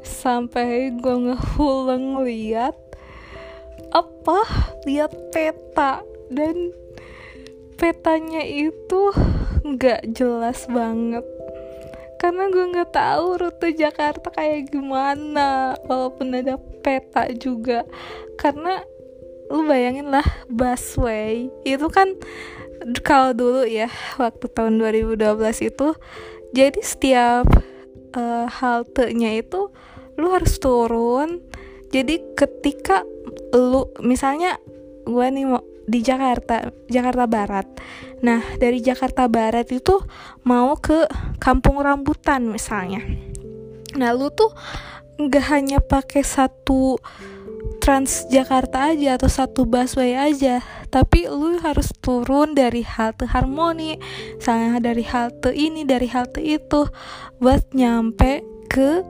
Sampai 0.00 0.96
gue 0.96 1.16
ngehuleng 1.28 2.24
lihat 2.24 2.72
apa? 3.92 4.40
Lihat 4.88 5.12
peta 5.28 6.00
dan 6.32 6.72
petanya 7.78 8.42
itu 8.42 9.14
nggak 9.62 10.10
jelas 10.10 10.66
banget. 10.66 11.22
Karena 12.18 12.50
gue 12.50 12.64
nggak 12.74 12.90
tahu 12.90 13.38
rute 13.38 13.70
Jakarta 13.78 14.34
kayak 14.34 14.74
gimana 14.74 15.78
walaupun 15.86 16.34
ada 16.34 16.58
peta 16.82 17.30
juga. 17.38 17.86
Karena 18.34 18.82
lu 19.48 19.64
bayangin 19.64 20.10
lah 20.10 20.26
busway 20.50 21.48
itu 21.64 21.86
kan 21.88 22.18
kalau 23.00 23.32
dulu 23.32 23.62
ya 23.64 23.88
waktu 24.20 24.44
tahun 24.52 24.76
2012 24.76 25.24
itu 25.72 25.88
jadi 26.52 26.80
setiap 26.84 27.46
uh, 28.12 28.46
haltenya 28.50 29.38
itu 29.38 29.70
lu 30.18 30.28
harus 30.34 30.58
turun. 30.58 31.40
Jadi 31.88 32.20
ketika 32.36 33.06
lu 33.54 33.88
misalnya 34.04 34.60
gue 35.08 35.26
nih 35.32 35.46
mau 35.48 35.64
di 35.88 36.04
Jakarta 36.04 36.68
Jakarta 36.92 37.24
Barat. 37.24 37.66
Nah 38.20 38.44
dari 38.60 38.84
Jakarta 38.84 39.24
Barat 39.26 39.72
itu 39.72 39.96
mau 40.44 40.76
ke 40.76 41.08
Kampung 41.40 41.80
Rambutan 41.80 42.44
misalnya. 42.52 43.00
Nah 43.96 44.12
lu 44.12 44.28
tuh 44.28 44.52
nggak 45.16 45.44
hanya 45.48 45.78
pakai 45.80 46.20
satu 46.20 47.00
Transjakarta 47.78 48.92
aja 48.92 49.16
atau 49.16 49.32
satu 49.32 49.64
busway 49.64 50.12
aja 50.12 50.60
tapi 50.92 51.24
lu 51.24 51.56
harus 51.56 51.88
turun 52.04 52.52
dari 52.52 52.84
halte 52.84 53.24
Harmoni 53.24 53.96
misalnya 54.36 54.76
dari 54.92 55.04
halte 55.08 55.56
ini 55.56 55.88
dari 55.88 56.04
halte 56.12 56.44
itu 56.44 56.84
buat 57.40 57.72
nyampe 57.72 58.44
ke 58.68 59.00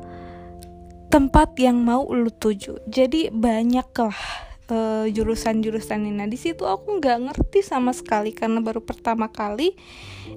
tempat 1.09 1.57
yang 1.59 1.83
mau 1.83 2.07
lu 2.07 2.31
tuju. 2.31 2.85
Jadi 2.87 3.33
banyak 3.33 3.89
lah 3.99 4.48
uh, 4.69 5.05
jurusan-jurusan 5.09 6.05
ini. 6.05 6.13
Nah 6.15 6.29
di 6.29 6.39
situ 6.41 6.65
aku 6.65 7.01
nggak 7.01 7.19
ngerti 7.29 7.61
sama 7.65 7.93
sekali 7.93 8.33
karena 8.33 8.61
baru 8.65 8.85
pertama 8.85 9.29
kali 9.29 9.77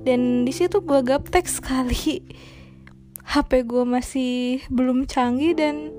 dan 0.04 0.44
di 0.48 0.54
situ 0.56 0.84
gue 0.84 1.00
gaptek 1.04 1.48
sekali. 1.48 2.24
HP 3.32 3.64
gue 3.64 3.86
masih 3.88 4.60
belum 4.68 5.08
canggih 5.08 5.56
dan 5.56 5.96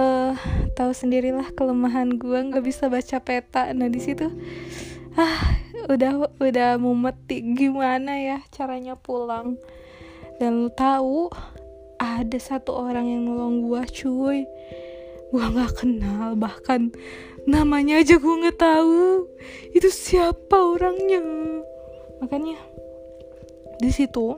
uh, 0.00 0.32
tahu 0.72 0.92
sendirilah 0.96 1.52
kelemahan 1.52 2.16
gue 2.16 2.38
nggak 2.48 2.64
bisa 2.64 2.88
baca 2.88 3.20
peta 3.20 3.68
nah 3.76 3.92
di 3.92 4.00
situ 4.00 4.30
ah 5.20 5.60
udah 5.90 6.40
udah 6.40 6.80
mati 6.80 7.44
gimana 7.52 8.16
ya 8.16 8.38
caranya 8.54 8.96
pulang 8.96 9.60
dan 10.40 10.64
lu 10.64 10.70
tahu 10.72 11.28
ada 12.00 12.38
satu 12.40 12.72
orang 12.72 13.04
yang 13.10 13.22
nolong 13.28 13.68
gue 13.68 13.82
cuy 13.92 14.48
gue 15.30 15.44
nggak 15.44 15.84
kenal 15.84 16.34
bahkan 16.34 16.90
namanya 17.48 18.00
aja 18.00 18.16
gue 18.20 18.40
nggak 18.44 18.58
tahu. 18.60 19.28
Itu 19.72 19.88
siapa 19.88 20.56
orangnya? 20.56 21.22
Makanya 22.20 22.58
di 23.80 23.88
situ 23.88 24.36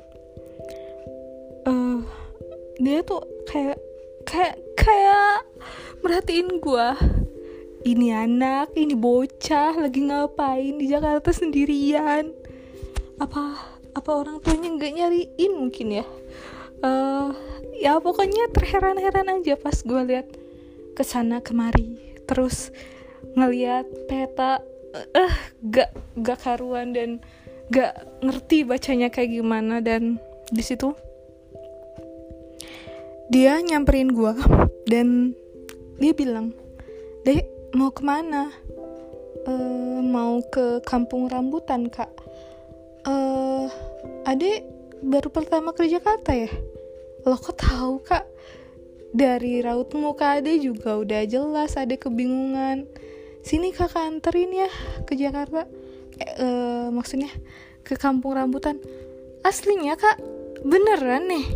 uh, 1.66 1.98
dia 2.78 3.02
tuh 3.02 3.26
kayak 3.50 3.78
kayak 4.22 4.54
kayak 4.78 5.42
merhatiin 5.98 6.62
gue 6.62 6.88
ini 7.82 8.14
anak 8.14 8.70
ini 8.78 8.94
bocah 8.94 9.74
lagi 9.74 10.06
ngapain 10.06 10.78
di 10.78 10.86
Jakarta 10.86 11.34
sendirian? 11.34 12.30
Apa 13.18 13.74
apa 13.92 14.10
orang 14.14 14.38
tuanya 14.38 14.70
nggak 14.78 14.94
nyariin 14.94 15.52
mungkin 15.58 16.02
ya? 16.02 16.06
Uh, 16.82 17.34
ya 17.78 17.98
pokoknya 17.98 18.50
terheran-heran 18.54 19.42
aja 19.42 19.58
pas 19.58 19.74
gue 19.82 20.02
lihat 20.06 20.26
ke 20.94 21.02
sana 21.02 21.42
kemari 21.42 22.11
terus 22.32 22.72
ngeliat 23.36 23.84
peta 24.08 24.64
eh 24.92 25.20
uh, 25.28 25.34
gak 25.68 25.92
gak 26.20 26.40
karuan 26.40 26.96
dan 26.96 27.20
gak 27.68 27.92
ngerti 28.24 28.64
bacanya 28.64 29.12
kayak 29.12 29.36
gimana 29.36 29.84
dan 29.84 30.16
di 30.48 30.64
situ 30.64 30.96
dia 33.28 33.60
nyamperin 33.60 34.12
gue 34.12 34.32
dan 34.92 35.36
dia 36.00 36.12
bilang 36.16 36.56
dek 37.24 37.52
mau 37.72 37.88
ke 37.92 38.02
mana? 38.04 38.52
Uh, 39.42 39.98
mau 40.04 40.38
ke 40.52 40.78
kampung 40.86 41.26
rambutan 41.26 41.88
kak. 41.90 42.12
Uh, 43.02 43.66
adek 44.28 44.62
baru 45.02 45.32
pertama 45.32 45.74
ke 45.74 45.88
Jakarta 45.88 46.36
ya? 46.36 46.52
Lo 47.26 47.34
kok 47.40 47.58
tahu 47.58 47.98
kak 48.04 48.31
dari 49.12 49.60
raut 49.60 49.92
muka 49.92 50.40
ade 50.40 50.56
juga 50.56 50.96
udah 50.96 51.22
jelas 51.28 51.76
ade 51.76 52.00
kebingungan. 52.00 52.88
Sini 53.44 53.70
kakak 53.70 54.08
anterin 54.08 54.50
ya 54.50 54.70
ke 55.04 55.12
Jakarta. 55.14 55.68
Eh, 56.16 56.32
uh, 56.40 56.86
maksudnya 56.88 57.28
ke 57.84 58.00
kampung 58.00 58.34
rambutan. 58.34 58.80
Aslinya 59.44 60.00
kak 60.00 60.16
beneran 60.64 61.28
nih. 61.28 61.46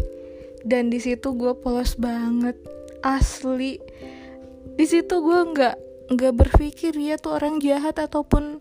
Dan 0.67 0.93
di 0.93 1.01
situ 1.01 1.33
gue 1.33 1.57
polos 1.57 1.97
banget 1.97 2.61
asli. 3.01 3.81
Di 4.77 4.85
situ 4.85 5.25
gue 5.25 5.41
nggak 5.57 5.77
nggak 6.07 6.35
berpikir 6.37 6.93
dia 6.95 7.19
tuh 7.19 7.41
orang 7.41 7.59
jahat 7.59 7.99
ataupun 7.99 8.61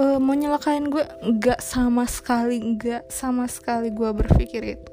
uh, 0.00 0.18
mau 0.18 0.34
nyelakain 0.36 0.88
gue 0.88 1.04
nggak 1.04 1.60
sama 1.64 2.04
sekali 2.04 2.60
nggak 2.60 3.08
sama 3.12 3.46
sekali 3.46 3.92
gue 3.92 4.10
berpikir 4.10 4.74
itu. 4.74 4.92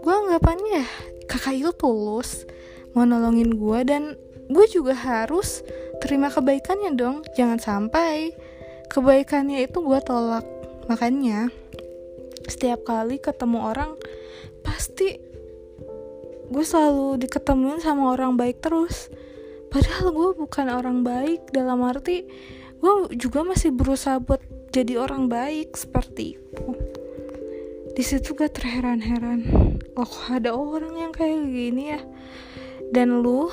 Gue 0.00 0.14
anggapannya 0.14 1.17
kakak 1.28 1.60
itu 1.60 1.70
tulus 1.76 2.48
mau 2.96 3.04
nolongin 3.04 3.54
gue 3.54 3.80
dan 3.84 4.02
gue 4.48 4.66
juga 4.72 4.96
harus 4.96 5.60
terima 6.00 6.32
kebaikannya 6.32 6.96
dong. 6.96 7.20
Jangan 7.36 7.60
sampai 7.60 8.32
kebaikannya 8.88 9.68
itu 9.68 9.78
gue 9.84 10.00
tolak. 10.02 10.44
Makanya 10.88 11.52
setiap 12.48 12.88
kali 12.88 13.20
ketemu 13.20 13.60
orang 13.60 13.92
pasti 14.64 15.20
gue 16.48 16.64
selalu 16.64 17.20
diketemuin 17.20 17.84
sama 17.84 18.16
orang 18.16 18.40
baik 18.40 18.64
terus. 18.64 19.12
Padahal 19.68 20.16
gue 20.16 20.30
bukan 20.40 20.66
orang 20.72 21.04
baik 21.04 21.52
dalam 21.52 21.84
arti 21.84 22.24
gue 22.78 23.18
juga 23.18 23.42
masih 23.42 23.74
berusaha 23.74 24.22
buat 24.22 24.38
jadi 24.70 25.02
orang 25.02 25.26
baik 25.26 25.74
seperti 25.74 26.38
itu 26.38 26.87
di 27.98 28.06
situ 28.06 28.30
gue 28.38 28.46
terheran-heran. 28.46 29.42
Oh 29.98 30.14
ada 30.30 30.54
orang 30.54 30.94
yang 30.94 31.10
kayak 31.10 31.50
gini 31.50 31.98
ya? 31.98 32.00
Dan 32.94 33.26
lu 33.26 33.50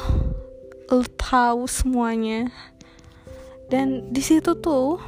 lu 0.85 1.01
tahu 1.17 1.65
semuanya. 1.65 2.53
Dan 3.73 4.13
di 4.13 4.21
situ 4.21 4.53
tuh 4.61 5.01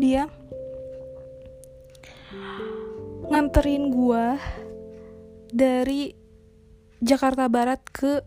dia 0.00 0.24
nganterin 3.28 3.92
gue 3.92 4.24
dari 5.52 6.16
Jakarta 7.04 7.52
Barat 7.52 7.84
ke 7.92 8.24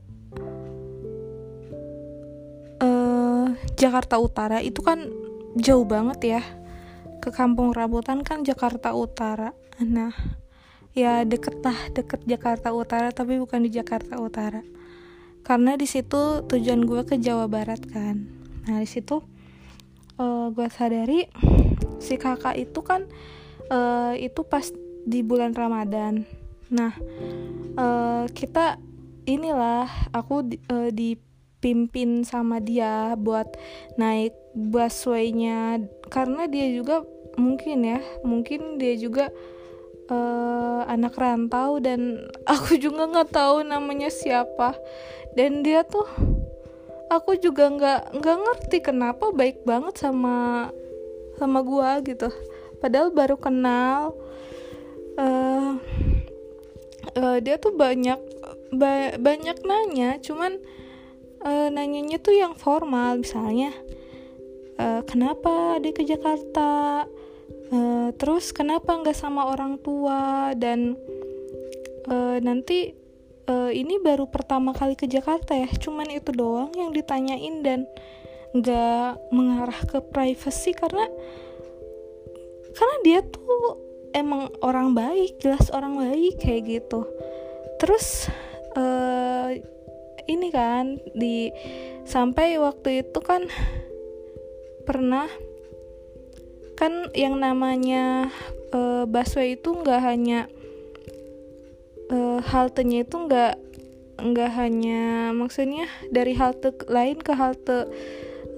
uh, 2.86 3.50
Jakarta 3.82 4.22
Utara. 4.22 4.62
Itu 4.62 4.86
kan 4.86 5.10
jauh 5.58 5.90
banget 5.90 6.38
ya 6.38 6.59
ke 7.20 7.30
Kampung 7.36 7.76
Rambutan 7.76 8.24
kan 8.24 8.42
Jakarta 8.42 8.96
Utara. 8.96 9.52
Nah 9.84 10.16
ya 10.98 11.22
deket 11.24 11.62
lah 11.62 11.78
deket 11.94 12.26
Jakarta 12.26 12.74
Utara 12.74 13.14
tapi 13.14 13.38
bukan 13.38 13.68
di 13.68 13.72
Jakarta 13.72 14.18
Utara. 14.18 14.64
Karena 15.44 15.76
di 15.76 15.86
situ 15.86 16.44
tujuan 16.48 16.84
gue 16.84 17.04
ke 17.04 17.20
Jawa 17.20 17.46
Barat 17.52 17.84
kan. 17.86 18.28
Nah 18.66 18.80
di 18.80 18.90
situ 18.90 19.22
uh, 20.20 20.48
gue 20.52 20.68
sadari 20.72 21.28
si 22.00 22.16
kakak 22.16 22.56
itu 22.56 22.80
kan 22.82 23.06
uh, 23.70 24.16
itu 24.16 24.42
pas 24.48 24.66
di 25.04 25.20
bulan 25.22 25.52
Ramadan. 25.52 26.24
Nah 26.72 26.96
uh, 27.76 28.26
kita 28.32 28.80
inilah 29.30 29.88
aku 30.16 30.48
uh, 30.72 30.90
dipimpin 31.60 32.24
sama 32.24 32.64
dia 32.64 33.20
buat 33.20 33.52
naik 34.00 34.32
busway-nya. 34.56 35.84
Karena 36.08 36.48
dia 36.48 36.72
juga 36.72 37.04
mungkin 37.36 37.84
ya 37.84 38.00
mungkin 38.24 38.80
dia 38.80 38.96
juga 38.96 39.28
uh, 40.08 40.88
anak 40.88 41.20
rantau 41.20 41.84
dan 41.84 42.24
aku 42.48 42.80
juga 42.80 43.12
nggak 43.12 43.36
tahu 43.36 43.68
namanya 43.68 44.08
siapa. 44.08 44.80
Dan 45.36 45.60
dia 45.60 45.84
tuh 45.84 46.08
aku 47.12 47.36
juga 47.44 47.68
nggak 47.68 48.16
nggak 48.16 48.38
ngerti 48.40 48.78
kenapa 48.80 49.36
baik 49.36 49.68
banget 49.68 50.00
sama 50.00 50.72
sama 51.36 51.60
gua 51.60 52.00
gitu. 52.08 52.32
Padahal 52.80 53.12
baru 53.12 53.36
kenal 53.36 54.16
uh, 55.20 55.76
uh, 57.20 57.38
dia 57.44 57.60
tuh 57.60 57.76
banyak 57.76 58.20
ba 58.70 59.20
banyak 59.20 59.58
nanya 59.66 60.22
cuman 60.24 60.62
uh, 61.44 61.68
nanyanya 61.72 62.18
tuh 62.20 62.36
yang 62.36 62.56
formal 62.56 63.20
misalnya 63.22 63.72
uh, 64.80 65.02
kenapa 65.04 65.78
dia 65.84 65.92
ke 65.92 66.08
Jakarta? 66.08 67.04
Uh, 67.70 68.10
terus 68.18 68.50
kenapa 68.50 68.98
nggak 68.98 69.14
sama 69.14 69.54
orang 69.54 69.78
tua? 69.78 70.54
Dan 70.58 70.98
uh, 72.10 72.38
nanti 72.42 72.96
uh, 73.50 73.70
ini 73.70 74.02
baru 74.02 74.26
pertama 74.30 74.72
kali 74.72 74.94
ke 74.94 75.06
Jakarta 75.06 75.54
ya 75.58 75.68
cuman 75.68 76.10
itu 76.10 76.32
doang 76.34 76.72
yang 76.74 76.94
ditanyain 76.96 77.62
dan 77.66 77.86
nggak 78.50 79.30
mengarah 79.30 79.82
ke 79.86 80.02
privacy 80.10 80.74
karena 80.74 81.06
karena 82.74 82.96
dia 83.06 83.20
tuh 83.22 83.78
emang 84.18 84.50
orang 84.66 84.98
baik 84.98 85.38
jelas 85.38 85.70
orang 85.70 85.98
baik 85.98 86.42
kayak 86.42 86.66
gitu. 86.66 87.06
Terus 87.78 88.30
uh, 88.74 89.54
ini 90.30 90.54
kan 90.54 91.02
di 91.18 91.50
sampai 92.06 92.62
waktu 92.62 93.02
itu 93.06 93.20
kan 93.26 93.50
pernah 94.86 95.26
kan 96.78 97.12
yang 97.12 97.42
namanya 97.42 98.32
uh, 98.72 99.04
busway 99.04 99.60
itu 99.60 99.76
nggak 99.76 100.00
hanya 100.00 100.48
uh, 102.14 102.40
haltenya 102.40 103.04
itu 103.04 103.16
nggak 103.20 103.60
nggak 104.20 104.52
hanya 104.56 105.32
maksudnya 105.32 105.88
dari 106.12 106.36
halte 106.36 106.76
lain 106.88 107.20
ke 107.20 107.32
halte 107.36 107.88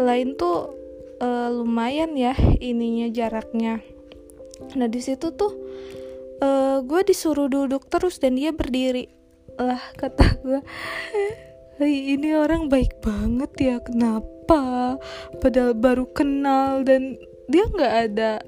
lain 0.01 0.33
tuh 0.37 0.73
uh, 1.21 1.49
lumayan 1.53 2.17
ya 2.17 2.33
ininya 2.57 3.09
jaraknya. 3.13 3.81
Nah 4.77 4.87
di 4.89 5.01
situ 5.01 5.33
tuh 5.33 5.53
uh, 6.41 6.81
gue 6.81 7.01
disuruh 7.05 7.45
duduk 7.45 7.85
terus 7.89 8.17
dan 8.17 8.37
dia 8.37 8.49
berdiri. 8.49 9.09
Lah 9.61 9.81
kata 9.97 10.25
gue 10.41 10.61
ini 11.89 12.37
orang 12.37 12.69
baik 12.69 13.01
banget 13.01 13.51
ya 13.57 13.77
kenapa? 13.81 14.97
Padahal 15.41 15.73
baru 15.73 16.05
kenal 16.13 16.85
dan 16.85 17.17
dia 17.49 17.65
nggak 17.65 17.95
ada 18.11 18.43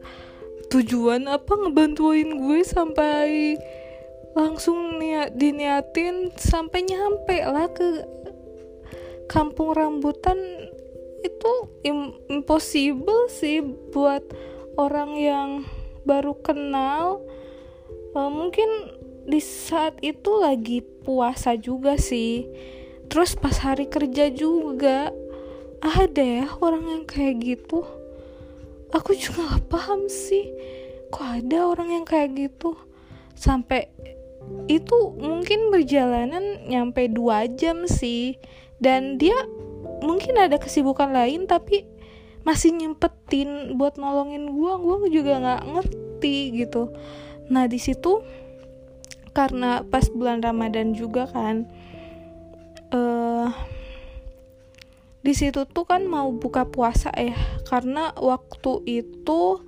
tujuan 0.70 1.26
apa 1.26 1.54
ngebantuin 1.54 2.38
gue 2.38 2.62
sampai 2.62 3.58
langsung 4.34 4.98
niat 4.98 5.38
diniatin 5.38 6.34
sampai 6.38 6.86
nyampe 6.86 7.38
lah 7.42 7.70
ke 7.74 8.06
kampung 9.26 9.74
rambutan. 9.74 10.38
Itu 11.24 11.72
impossible 12.28 13.32
sih 13.32 13.64
buat 13.96 14.22
orang 14.76 15.12
yang 15.16 15.50
baru 16.04 16.36
kenal. 16.44 17.24
Uh, 18.14 18.30
mungkin 18.30 18.70
di 19.24 19.40
saat 19.40 19.98
itu 20.04 20.36
lagi 20.38 20.84
puasa 20.84 21.56
juga 21.56 21.96
sih 21.96 22.46
terus 23.14 23.38
pas 23.38 23.54
hari 23.62 23.86
kerja 23.86 24.34
juga 24.34 25.14
ada 25.86 26.24
ya 26.26 26.50
orang 26.58 26.90
yang 26.90 27.04
kayak 27.06 27.46
gitu. 27.46 27.86
Aku 28.90 29.14
juga 29.14 29.54
gak 29.54 29.70
paham 29.70 30.10
sih 30.10 30.50
kok 31.14 31.22
ada 31.22 31.70
orang 31.70 31.94
yang 31.94 32.06
kayak 32.10 32.34
gitu? 32.34 32.74
Sampai 33.38 33.94
itu 34.66 35.14
mungkin 35.22 35.70
berjalanan 35.70 36.66
nyampe 36.66 37.06
dua 37.06 37.46
jam 37.46 37.86
sih. 37.86 38.42
Dan 38.82 39.22
dia 39.22 39.38
mungkin 40.02 40.34
ada 40.42 40.58
kesibukan 40.58 41.14
lain 41.14 41.46
tapi 41.46 41.86
masih 42.42 42.74
nyempetin 42.74 43.78
buat 43.78 44.02
nolongin 44.02 44.58
gua. 44.58 44.82
Gua 44.82 45.06
juga 45.06 45.38
nggak 45.38 45.64
ngerti 45.70 46.66
gitu. 46.66 46.90
Nah 47.54 47.70
di 47.70 47.78
situ 47.78 48.26
karena 49.38 49.86
pas 49.86 50.10
bulan 50.10 50.42
Ramadan 50.42 50.98
juga 50.98 51.30
kan 51.30 51.70
uh, 52.94 53.50
di 55.24 55.34
situ 55.34 55.66
tuh 55.66 55.88
kan 55.88 56.06
mau 56.06 56.30
buka 56.36 56.68
puasa 56.68 57.10
ya 57.16 57.36
karena 57.66 58.14
waktu 58.16 59.04
itu 59.04 59.64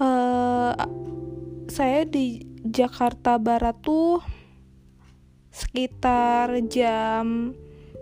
uh, 0.00 0.72
saya 1.70 2.02
di 2.08 2.42
Jakarta 2.60 3.38
Barat 3.40 3.78
tuh 3.84 4.20
sekitar 5.50 6.54
jam 6.70 7.54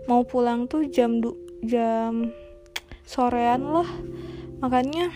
mau 0.05 0.25
pulang 0.25 0.65
tuh 0.65 0.89
jam 0.89 1.21
du, 1.21 1.37
jam 1.65 2.33
sorean 3.05 3.61
lah. 3.61 3.89
Makanya 4.59 5.13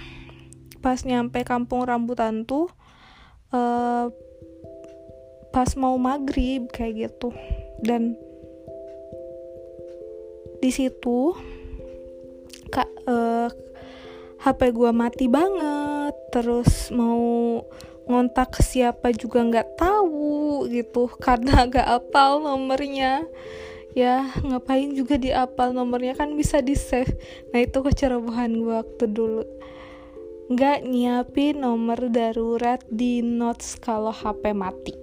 pas 0.85 1.01
nyampe 1.05 1.41
kampung 1.45 1.85
rambutan 1.85 2.45
tuh 2.45 2.69
uh, 3.53 4.09
pas 5.53 5.69
mau 5.77 5.97
maghrib 5.97 6.69
kayak 6.69 7.09
gitu. 7.09 7.33
Dan 7.81 8.17
di 10.63 10.71
situ 10.71 11.35
kak 12.71 12.87
uh, 13.03 13.11
eh, 13.11 13.49
HP 14.47 14.71
gue 14.71 14.91
mati 14.95 15.27
banget 15.27 16.15
terus 16.31 16.87
mau 16.95 17.59
ngontak 18.07 18.59
siapa 18.59 19.15
juga 19.15 19.43
nggak 19.43 19.79
tahu 19.79 20.67
gitu 20.71 21.11
karena 21.25 21.67
gak 21.67 21.87
apal 21.87 22.43
nomornya. 22.43 23.27
Ya 23.93 24.25
ngapain 24.41 24.97
juga 24.97 25.21
di 25.21 25.29
apal 25.29 25.69
nomornya 25.69 26.17
kan 26.17 26.33
bisa 26.33 26.65
di 26.65 26.73
save. 26.73 27.13
Nah 27.53 27.61
itu 27.61 27.77
kecerobohan 27.77 28.57
gue 28.57 28.73
waktu 28.73 29.05
dulu. 29.05 29.45
Nggak 30.49 30.79
nyiapin 30.89 31.61
nomor 31.61 32.09
darurat 32.09 32.81
di 32.89 33.21
notes 33.21 33.77
kalau 33.77 34.09
HP 34.09 34.49
mati. 34.57 34.97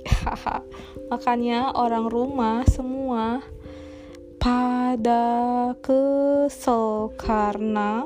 Makanya 1.11 1.71
orang 1.79 2.11
rumah 2.11 2.67
semua 2.67 3.47
pada 4.91 5.23
kesel 5.87 7.15
karena 7.15 8.03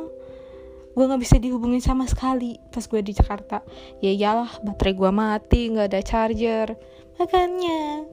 gue 0.92 1.00
nggak 1.00 1.22
bisa 1.24 1.40
dihubungin 1.40 1.80
sama 1.80 2.04
sekali 2.04 2.60
pas 2.68 2.84
gue 2.84 3.00
di 3.00 3.16
Jakarta. 3.16 3.64
Ya 4.04 4.12
iyalah 4.12 4.60
baterai 4.60 4.92
gue 4.92 5.08
mati 5.08 5.72
nggak 5.72 5.88
ada 5.88 6.04
charger. 6.04 6.76
Makanya 7.16 8.04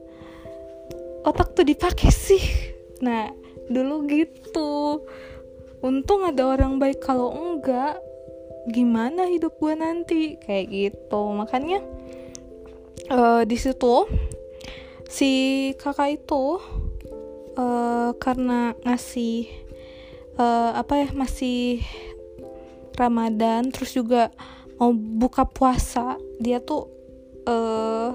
otak 1.28 1.52
tuh 1.52 1.68
dipakai 1.68 2.08
sih. 2.08 2.40
Nah 3.04 3.28
dulu 3.68 4.08
gitu. 4.08 5.04
Untung 5.84 6.24
ada 6.24 6.56
orang 6.56 6.80
baik. 6.80 7.04
Kalau 7.04 7.28
enggak 7.28 8.00
gimana 8.72 9.28
hidup 9.28 9.52
gue 9.60 9.76
nanti? 9.76 10.40
Kayak 10.40 10.64
gitu. 10.72 11.20
Makanya 11.28 11.84
uh, 13.12 13.44
di 13.44 13.56
situ 13.60 14.08
si 15.12 15.30
kakak 15.76 16.24
itu 16.24 16.56
uh, 17.56 18.10
karena 18.16 18.72
ngasih 18.84 19.48
uh, 20.36 20.76
apa 20.76 21.06
ya 21.06 21.08
masih 21.12 21.84
Ramadan 22.96 23.72
terus 23.72 23.96
juga 23.96 24.32
mau 24.76 24.92
buka 24.92 25.48
puasa 25.48 26.16
dia 26.40 26.60
tuh 26.60 26.88
uh, 27.46 28.12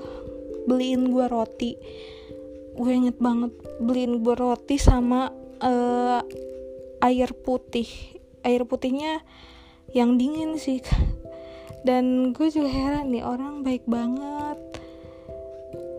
beliin 0.68 1.10
gue 1.10 1.26
roti. 1.26 1.74
Gue 2.78 2.94
inget 2.94 3.18
banget 3.18 3.56
beliin 3.82 4.22
gue 4.22 4.36
roti 4.38 4.78
sama 4.78 5.34
uh, 5.64 6.22
air 7.02 7.32
putih. 7.34 7.88
Air 8.46 8.68
putihnya 8.68 9.24
yang 9.96 10.20
dingin 10.20 10.60
sih. 10.62 10.84
Dan 11.88 12.36
gue 12.36 12.52
juga 12.52 12.68
heran 12.68 13.16
nih 13.16 13.24
orang 13.24 13.64
baik 13.64 13.88
banget. 13.88 14.60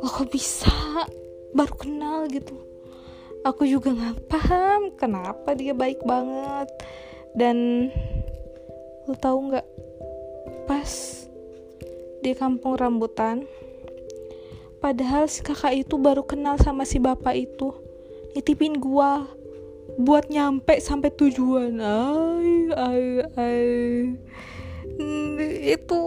Lo 0.05 0.07
kok 0.07 0.31
bisa? 0.31 0.70
Baru 1.57 1.74
kenal 1.81 2.29
gitu 2.29 2.78
aku 3.48 3.64
juga 3.64 3.90
nggak 3.96 4.28
paham 4.28 4.92
kenapa 5.00 5.56
dia 5.56 5.72
baik 5.72 6.04
banget. 6.04 6.68
Dan 7.32 7.88
lo 9.08 9.16
tahu 9.16 9.52
nggak 9.52 9.66
pas 10.68 10.90
di 12.20 12.37
kampung 12.37 12.76
rambutan 12.76 13.48
padahal 14.84 15.30
si 15.30 15.40
kakak 15.40 15.87
itu 15.87 15.96
baru 15.96 16.26
kenal 16.26 16.61
sama 16.61 16.84
si 16.84 17.00
bapak 17.00 17.34
itu 17.34 17.72
nitipin 18.37 18.76
gua 18.76 19.24
buat 19.98 20.28
nyampe 20.30 20.78
sampai 20.78 21.11
tujuan. 21.16 21.80
Ay 21.80 22.70
ay 22.76 23.04
ay. 23.34 23.68
Itu 25.72 26.00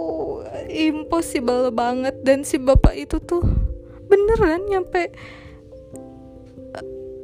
impossible 0.70 1.74
banget. 1.74 2.22
Dan 2.24 2.46
si 2.46 2.62
bapak 2.62 2.96
itu 2.96 3.18
tuh 3.20 3.44
beneran 4.08 4.68
nyampe 4.70 5.12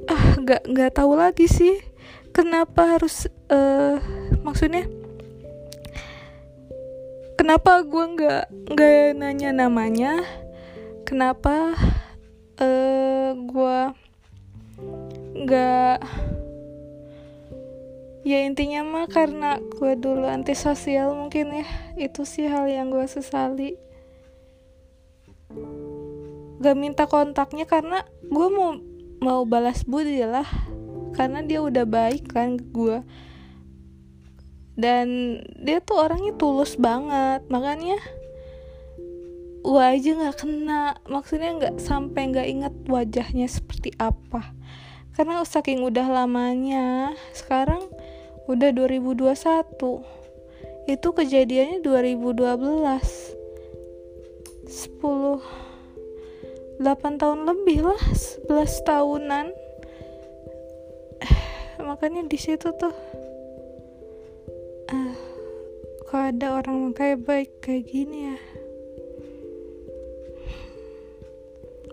ah 0.08 0.40
nggak 0.40 0.64
nggak 0.72 0.92
tahu 0.96 1.20
lagi 1.20 1.48
sih 1.48 1.80
kenapa 2.32 2.98
harus 2.98 3.28
uh, 3.52 4.00
maksudnya 4.44 4.88
kenapa 7.36 7.84
gue 7.84 8.06
nggak 8.16 8.44
nggak 8.72 9.20
nanya 9.20 9.50
namanya 9.52 10.14
kenapa 11.08 11.76
uh, 12.60 12.66
eh, 12.66 13.30
gue 13.36 13.80
nggak 15.38 15.98
ya 18.28 18.44
intinya 18.44 18.84
mah 18.84 19.08
karena 19.08 19.56
gue 19.56 19.96
dulu 19.96 20.28
antisosial 20.28 21.16
mungkin 21.16 21.64
ya 21.64 21.68
itu 21.96 22.28
sih 22.28 22.52
hal 22.52 22.68
yang 22.68 22.92
gue 22.92 23.08
sesali. 23.08 23.80
Gak 26.60 26.76
minta 26.76 27.08
kontaknya 27.08 27.64
karena 27.64 28.04
gue 28.28 28.48
mau 28.52 28.76
mau 29.24 29.44
balas 29.44 29.86
budi 29.88 30.22
lah. 30.24 30.48
Karena 31.18 31.42
dia 31.42 31.66
udah 31.66 31.86
baik 31.88 32.30
kan 32.30 32.62
gue 32.62 33.02
dan 34.78 35.42
dia 35.58 35.82
tuh 35.82 35.98
orangnya 35.98 36.38
tulus 36.38 36.78
banget. 36.78 37.42
Makanya 37.50 37.98
gua 39.66 39.98
aja 39.98 40.14
nggak 40.14 40.38
kena. 40.38 41.02
Maksudnya 41.10 41.58
nggak 41.58 41.82
sampai 41.82 42.30
nggak 42.30 42.48
inget 42.48 42.74
wajahnya 42.86 43.50
seperti 43.50 43.90
apa. 43.98 44.54
Karena 45.18 45.42
saking 45.42 45.82
udah 45.82 46.06
lamanya 46.06 47.18
sekarang 47.34 47.82
udah 48.46 48.70
2021 48.70 49.34
itu 50.88 51.10
kejadiannya 51.12 51.84
2012 51.84 52.48
10 54.72 55.67
8 56.78 57.18
tahun 57.18 57.50
lebih 57.50 57.90
lah 57.90 58.02
11 58.46 58.46
tahunan. 58.86 59.50
Makanya 61.90 62.30
di 62.30 62.38
situ 62.38 62.70
tuh 62.78 62.94
uh, 64.94 65.14
kok 66.06 66.22
ada 66.22 66.62
orang 66.62 66.94
kayak 66.94 67.26
baik 67.26 67.52
kayak 67.66 67.90
gini 67.90 68.30
ya? 68.30 68.38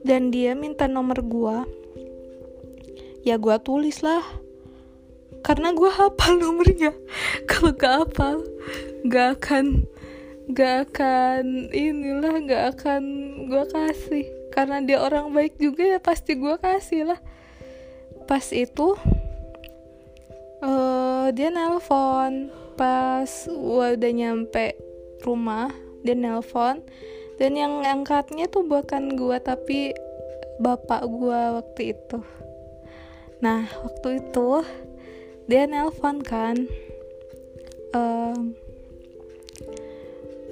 Dan 0.05 0.29
dia 0.29 0.53
minta 0.53 0.85
nomor 0.85 1.25
gua. 1.25 1.64
Ya 3.25 3.40
gua 3.40 3.57
tulis 3.57 4.05
lah. 4.05 4.20
Karena 5.40 5.73
gua 5.73 5.97
hafal 5.97 6.37
nomornya. 6.37 6.92
Kalau 7.49 7.73
gak 7.73 8.05
hafal 8.05 8.44
gak 9.09 9.40
akan 9.40 9.88
gak 10.53 10.92
akan 10.92 11.73
inilah 11.73 12.37
gak 12.44 12.64
akan 12.77 13.03
gua 13.49 13.64
kasih 13.68 14.43
karena 14.55 14.79
dia 14.79 15.03
orang 15.03 15.35
baik 15.35 15.59
juga 15.59 15.83
ya 15.83 15.99
pasti 15.99 16.38
gua 16.38 16.55
kasih 16.62 17.11
lah. 17.11 17.21
Pas 18.31 18.47
itu 18.55 18.95
uh, 20.62 21.27
dia 21.35 21.51
nelpon. 21.51 22.55
Pas 22.79 23.27
gua 23.51 23.99
udah 23.99 24.12
nyampe 24.14 24.79
rumah 25.27 25.75
dia 26.07 26.14
nelpon. 26.14 26.87
Dan 27.35 27.59
yang 27.59 27.83
angkatnya 27.83 28.47
tuh 28.47 28.62
bukan 28.62 29.19
gua 29.19 29.43
tapi 29.43 29.90
bapak 30.62 31.03
gua 31.11 31.59
waktu 31.59 31.99
itu. 31.99 32.23
Nah 33.43 33.67
waktu 33.83 34.23
itu 34.23 34.62
dia 35.51 35.67
nelpon 35.67 36.23
kan 36.23 36.55
uh, 37.90 38.38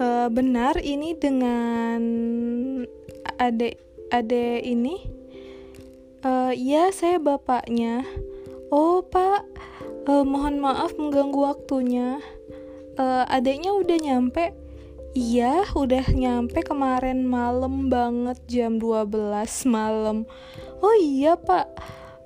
uh, 0.02 0.28
benar 0.28 0.76
ini 0.82 1.14
dengan 1.14 2.02
adek 3.38 3.91
adek 4.12 4.60
ini 4.60 5.00
uh, 6.20 6.52
ya 6.52 6.92
saya 6.92 7.16
bapaknya. 7.16 8.04
Oh 8.72 9.04
pak 9.04 9.44
uh, 10.08 10.24
mohon 10.24 10.60
maaf 10.60 10.92
mengganggu 11.00 11.40
waktunya. 11.40 12.20
Uh, 13.00 13.24
adiknya 13.32 13.72
udah 13.72 13.96
nyampe? 13.96 14.52
Iya 15.12 15.68
udah 15.76 16.08
nyampe 16.12 16.64
kemarin 16.64 17.28
malam 17.28 17.92
banget 17.92 18.38
jam 18.48 18.80
12 18.80 19.08
malam. 19.68 20.28
Oh 20.80 20.94
iya 21.00 21.36
pak. 21.36 21.68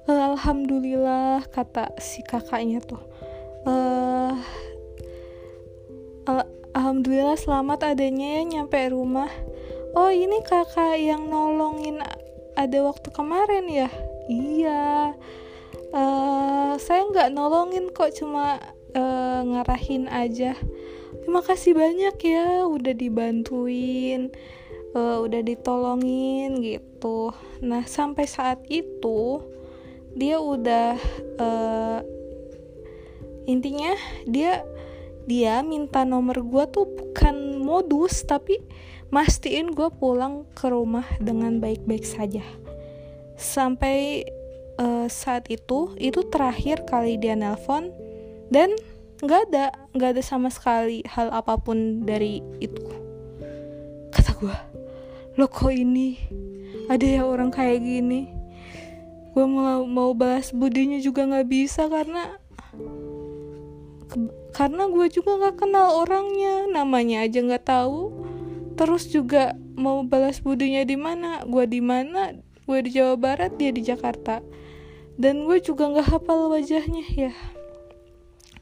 Alhamdulillah 0.07 1.43
kata 1.51 1.95
si 1.99 2.23
kakaknya 2.23 2.79
tuh. 2.83 3.03
Uh, 3.67 4.39
al 6.31 6.47
alhamdulillah 6.75 7.35
selamat 7.35 7.95
adanya 7.95 8.39
ya 8.39 8.43
nyampe 8.47 8.79
rumah 8.91 9.31
oh 9.97 10.13
ini 10.13 10.45
kakak 10.45 11.01
yang 11.01 11.33
nolongin 11.33 12.05
ada 12.53 12.79
waktu 12.85 13.09
kemarin 13.11 13.67
ya? 13.67 13.91
Iya. 14.29 15.17
Uh, 15.97 16.77
saya 16.77 17.09
nggak 17.09 17.33
nolongin 17.33 17.89
kok 17.97 18.13
cuma 18.13 18.61
uh, 18.93 19.41
ngarahin 19.41 20.07
aja. 20.13 20.53
Terima 21.25 21.41
kasih 21.41 21.73
banyak 21.73 22.17
ya 22.23 22.69
udah 22.69 22.93
dibantuin 22.93 24.31
uh, 24.97 25.21
udah 25.25 25.41
ditolongin 25.45 26.61
gitu. 26.61 27.33
Nah 27.65 27.85
sampai 27.85 28.25
saat 28.25 28.65
itu 28.69 29.41
dia 30.17 30.41
udah 30.41 30.97
uh, 31.37 32.01
intinya 33.45 33.93
dia 34.25 34.65
dia 35.29 35.61
minta 35.61 36.07
nomor 36.07 36.41
gue 36.41 36.65
tuh 36.73 36.87
bukan 36.89 37.61
modus 37.61 38.25
tapi 38.25 38.63
mastiin 39.15 39.71
gue 39.71 39.87
pulang 39.97 40.43
ke 40.59 40.67
rumah 40.67 41.07
dengan 41.23 41.63
baik-baik 41.63 42.03
saja. 42.03 42.43
Sampai 43.37 44.27
uh, 44.81 45.07
saat 45.07 45.47
itu 45.53 45.95
itu 46.01 46.21
terakhir 46.29 46.85
kali 46.89 47.21
dia 47.21 47.37
nelpon 47.37 47.93
dan 48.51 48.73
nggak 49.23 49.41
ada 49.49 49.67
nggak 49.97 50.11
ada 50.17 50.23
sama 50.23 50.53
sekali 50.53 51.01
hal 51.07 51.33
apa 51.33 51.57
pun 51.61 52.05
dari 52.05 52.43
itu. 52.61 52.83
Kata 54.13 54.33
gue 54.41 54.57
lo 55.37 55.47
kok 55.49 55.73
ini? 55.73 56.19
Ada 56.87 57.21
ya 57.21 57.23
orang 57.27 57.51
kayak 57.51 57.83
gini? 57.83 58.31
Gue 59.37 59.45
mau 59.45 59.85
mau 59.85 60.11
balas 60.17 60.51
budinya 60.53 60.97
juga 60.97 61.29
nggak 61.29 61.49
bisa 61.49 61.93
karena 61.93 62.41
ke, 64.09 64.17
karena 64.57 64.89
gue 64.89 65.07
juga 65.13 65.37
nggak 65.37 65.57
kenal 65.61 66.01
orangnya. 66.05 66.69
Namanya 66.73 67.25
aja 67.25 67.41
nggak 67.45 67.67
tahu 67.69 68.26
terus 68.77 69.09
juga 69.09 69.57
mau 69.75 70.05
balas 70.05 70.45
budinya 70.45 70.85
di 70.85 70.95
mana? 70.95 71.43
Gue 71.49 71.65
di 71.65 71.81
mana? 71.81 72.37
Gue 72.69 72.85
di 72.85 72.95
Jawa 72.95 73.17
Barat 73.17 73.57
dia 73.57 73.73
di 73.73 73.83
Jakarta. 73.83 74.45
Dan 75.17 75.49
gue 75.49 75.59
juga 75.65 75.89
nggak 75.89 76.09
hafal 76.13 76.53
wajahnya 76.53 77.05
ya. 77.13 77.33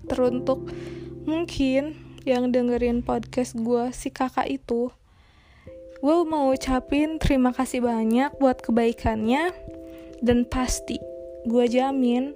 Teruntuk 0.07 0.71
mungkin 1.27 1.99
yang 2.23 2.55
dengerin 2.55 3.03
podcast 3.03 3.53
gue 3.59 3.93
si 3.93 4.09
kakak 4.09 4.49
itu 4.49 4.89
gue 6.05 6.17
mau 6.29 6.53
ucapin 6.53 7.17
terima 7.17 7.49
kasih 7.57 7.81
banyak 7.81 8.37
buat 8.37 8.61
kebaikannya. 8.61 9.51
Dan 10.21 10.45
pasti 10.49 11.01
gue 11.45 11.65
jamin 11.69 12.33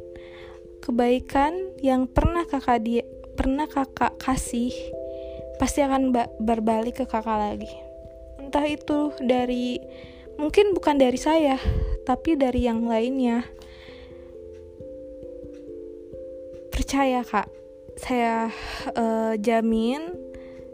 kebaikan 0.85 1.77
yang 1.85 2.09
pernah 2.09 2.49
kakak 2.49 2.81
dia 2.85 3.05
pernah 3.37 3.69
kakak 3.69 4.17
kasih 4.19 4.73
pasti 5.59 5.83
akan 5.83 6.15
berbalik 6.39 7.03
ke 7.03 7.05
kakak 7.05 7.39
lagi. 7.39 7.71
Entah 8.39 8.65
itu 8.65 9.13
dari 9.21 9.83
mungkin 10.39 10.73
bukan 10.73 10.97
dari 10.97 11.19
saya 11.19 11.59
tapi 12.07 12.39
dari 12.39 12.65
yang 12.65 12.87
lainnya. 12.87 13.45
Percaya 16.73 17.27
kak. 17.27 17.51
Saya 17.99 18.55
uh, 18.95 19.35
jamin 19.37 20.15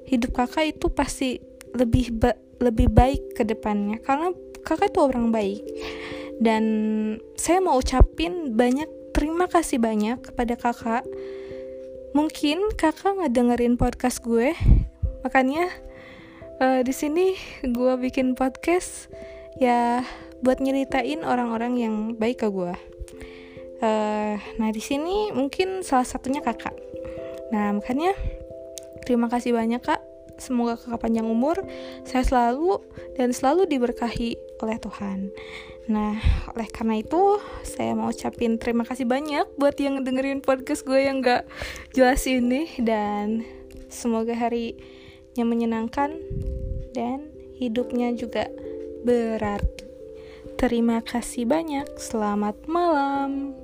hidup 0.05 0.37
kakak 0.37 0.77
itu 0.77 0.93
pasti 0.93 1.41
lebih 1.73 2.13
ba 2.15 2.37
lebih 2.61 2.93
baik 2.93 3.35
ke 3.35 3.43
depannya. 3.43 3.99
Karena 4.05 4.31
kakak 4.63 4.93
itu 4.95 5.01
orang 5.01 5.33
baik. 5.33 5.65
Dan 6.39 6.65
saya 7.35 7.65
mau 7.65 7.81
ucapin 7.81 8.53
banyak 8.55 8.87
terima 9.17 9.47
kasih 9.47 9.79
banyak 9.79 10.21
kepada 10.21 10.59
kakak 10.59 11.07
mungkin 12.15 12.73
kakak 12.79 13.19
nggak 13.19 13.35
dengerin 13.35 13.75
podcast 13.77 14.23
gue. 14.23 14.55
Makanya 15.27 15.69
uh, 16.63 16.81
di 16.81 16.95
sini 16.95 17.35
gue 17.61 17.93
bikin 17.99 18.39
podcast 18.39 19.11
ya 19.59 20.07
buat 20.41 20.63
nyeritain 20.63 21.27
orang-orang 21.27 21.75
yang 21.81 21.95
baik 22.17 22.45
ke 22.45 22.49
gue 22.51 22.75
uh, 23.85 24.35
nah 24.61 24.71
di 24.71 24.83
sini 24.83 25.31
mungkin 25.33 25.85
salah 25.85 26.07
satunya 26.07 26.41
kakak. 26.41 26.75
Nah 27.53 27.77
makanya 27.77 28.17
terima 29.05 29.29
kasih 29.29 29.53
banyak 29.53 29.81
kak. 29.85 30.01
Semoga 30.35 30.75
kakak 30.75 31.07
panjang 31.07 31.29
umur 31.31 31.63
saya 32.03 32.27
selalu 32.27 32.83
dan 33.15 33.31
selalu 33.31 33.71
diberkahi 33.71 34.35
oleh 34.59 34.77
Tuhan 34.83 35.31
nah 35.85 36.17
oleh 36.57 36.69
karena 36.73 37.01
itu 37.01 37.39
saya 37.61 37.93
mau 37.93 38.09
ucapin 38.09 38.57
terima 38.57 38.89
kasih 38.89 39.05
banyak 39.05 39.45
buat 39.61 39.77
yang 39.77 40.01
dengerin 40.01 40.41
podcast 40.41 40.89
gue 40.89 40.97
yang 40.97 41.21
gak 41.21 41.45
jelas 41.93 42.25
ini 42.25 42.73
dan 42.81 43.45
semoga 43.93 44.33
hari 44.33 44.81
yang 45.37 45.51
menyenangkan 45.51 46.19
dan 46.95 47.35
hidupnya 47.59 48.15
juga 48.15 48.51
berarti. 49.03 49.87
Terima 50.55 51.03
kasih 51.03 51.45
banyak. 51.45 51.99
Selamat 51.99 52.57
malam. 52.71 53.64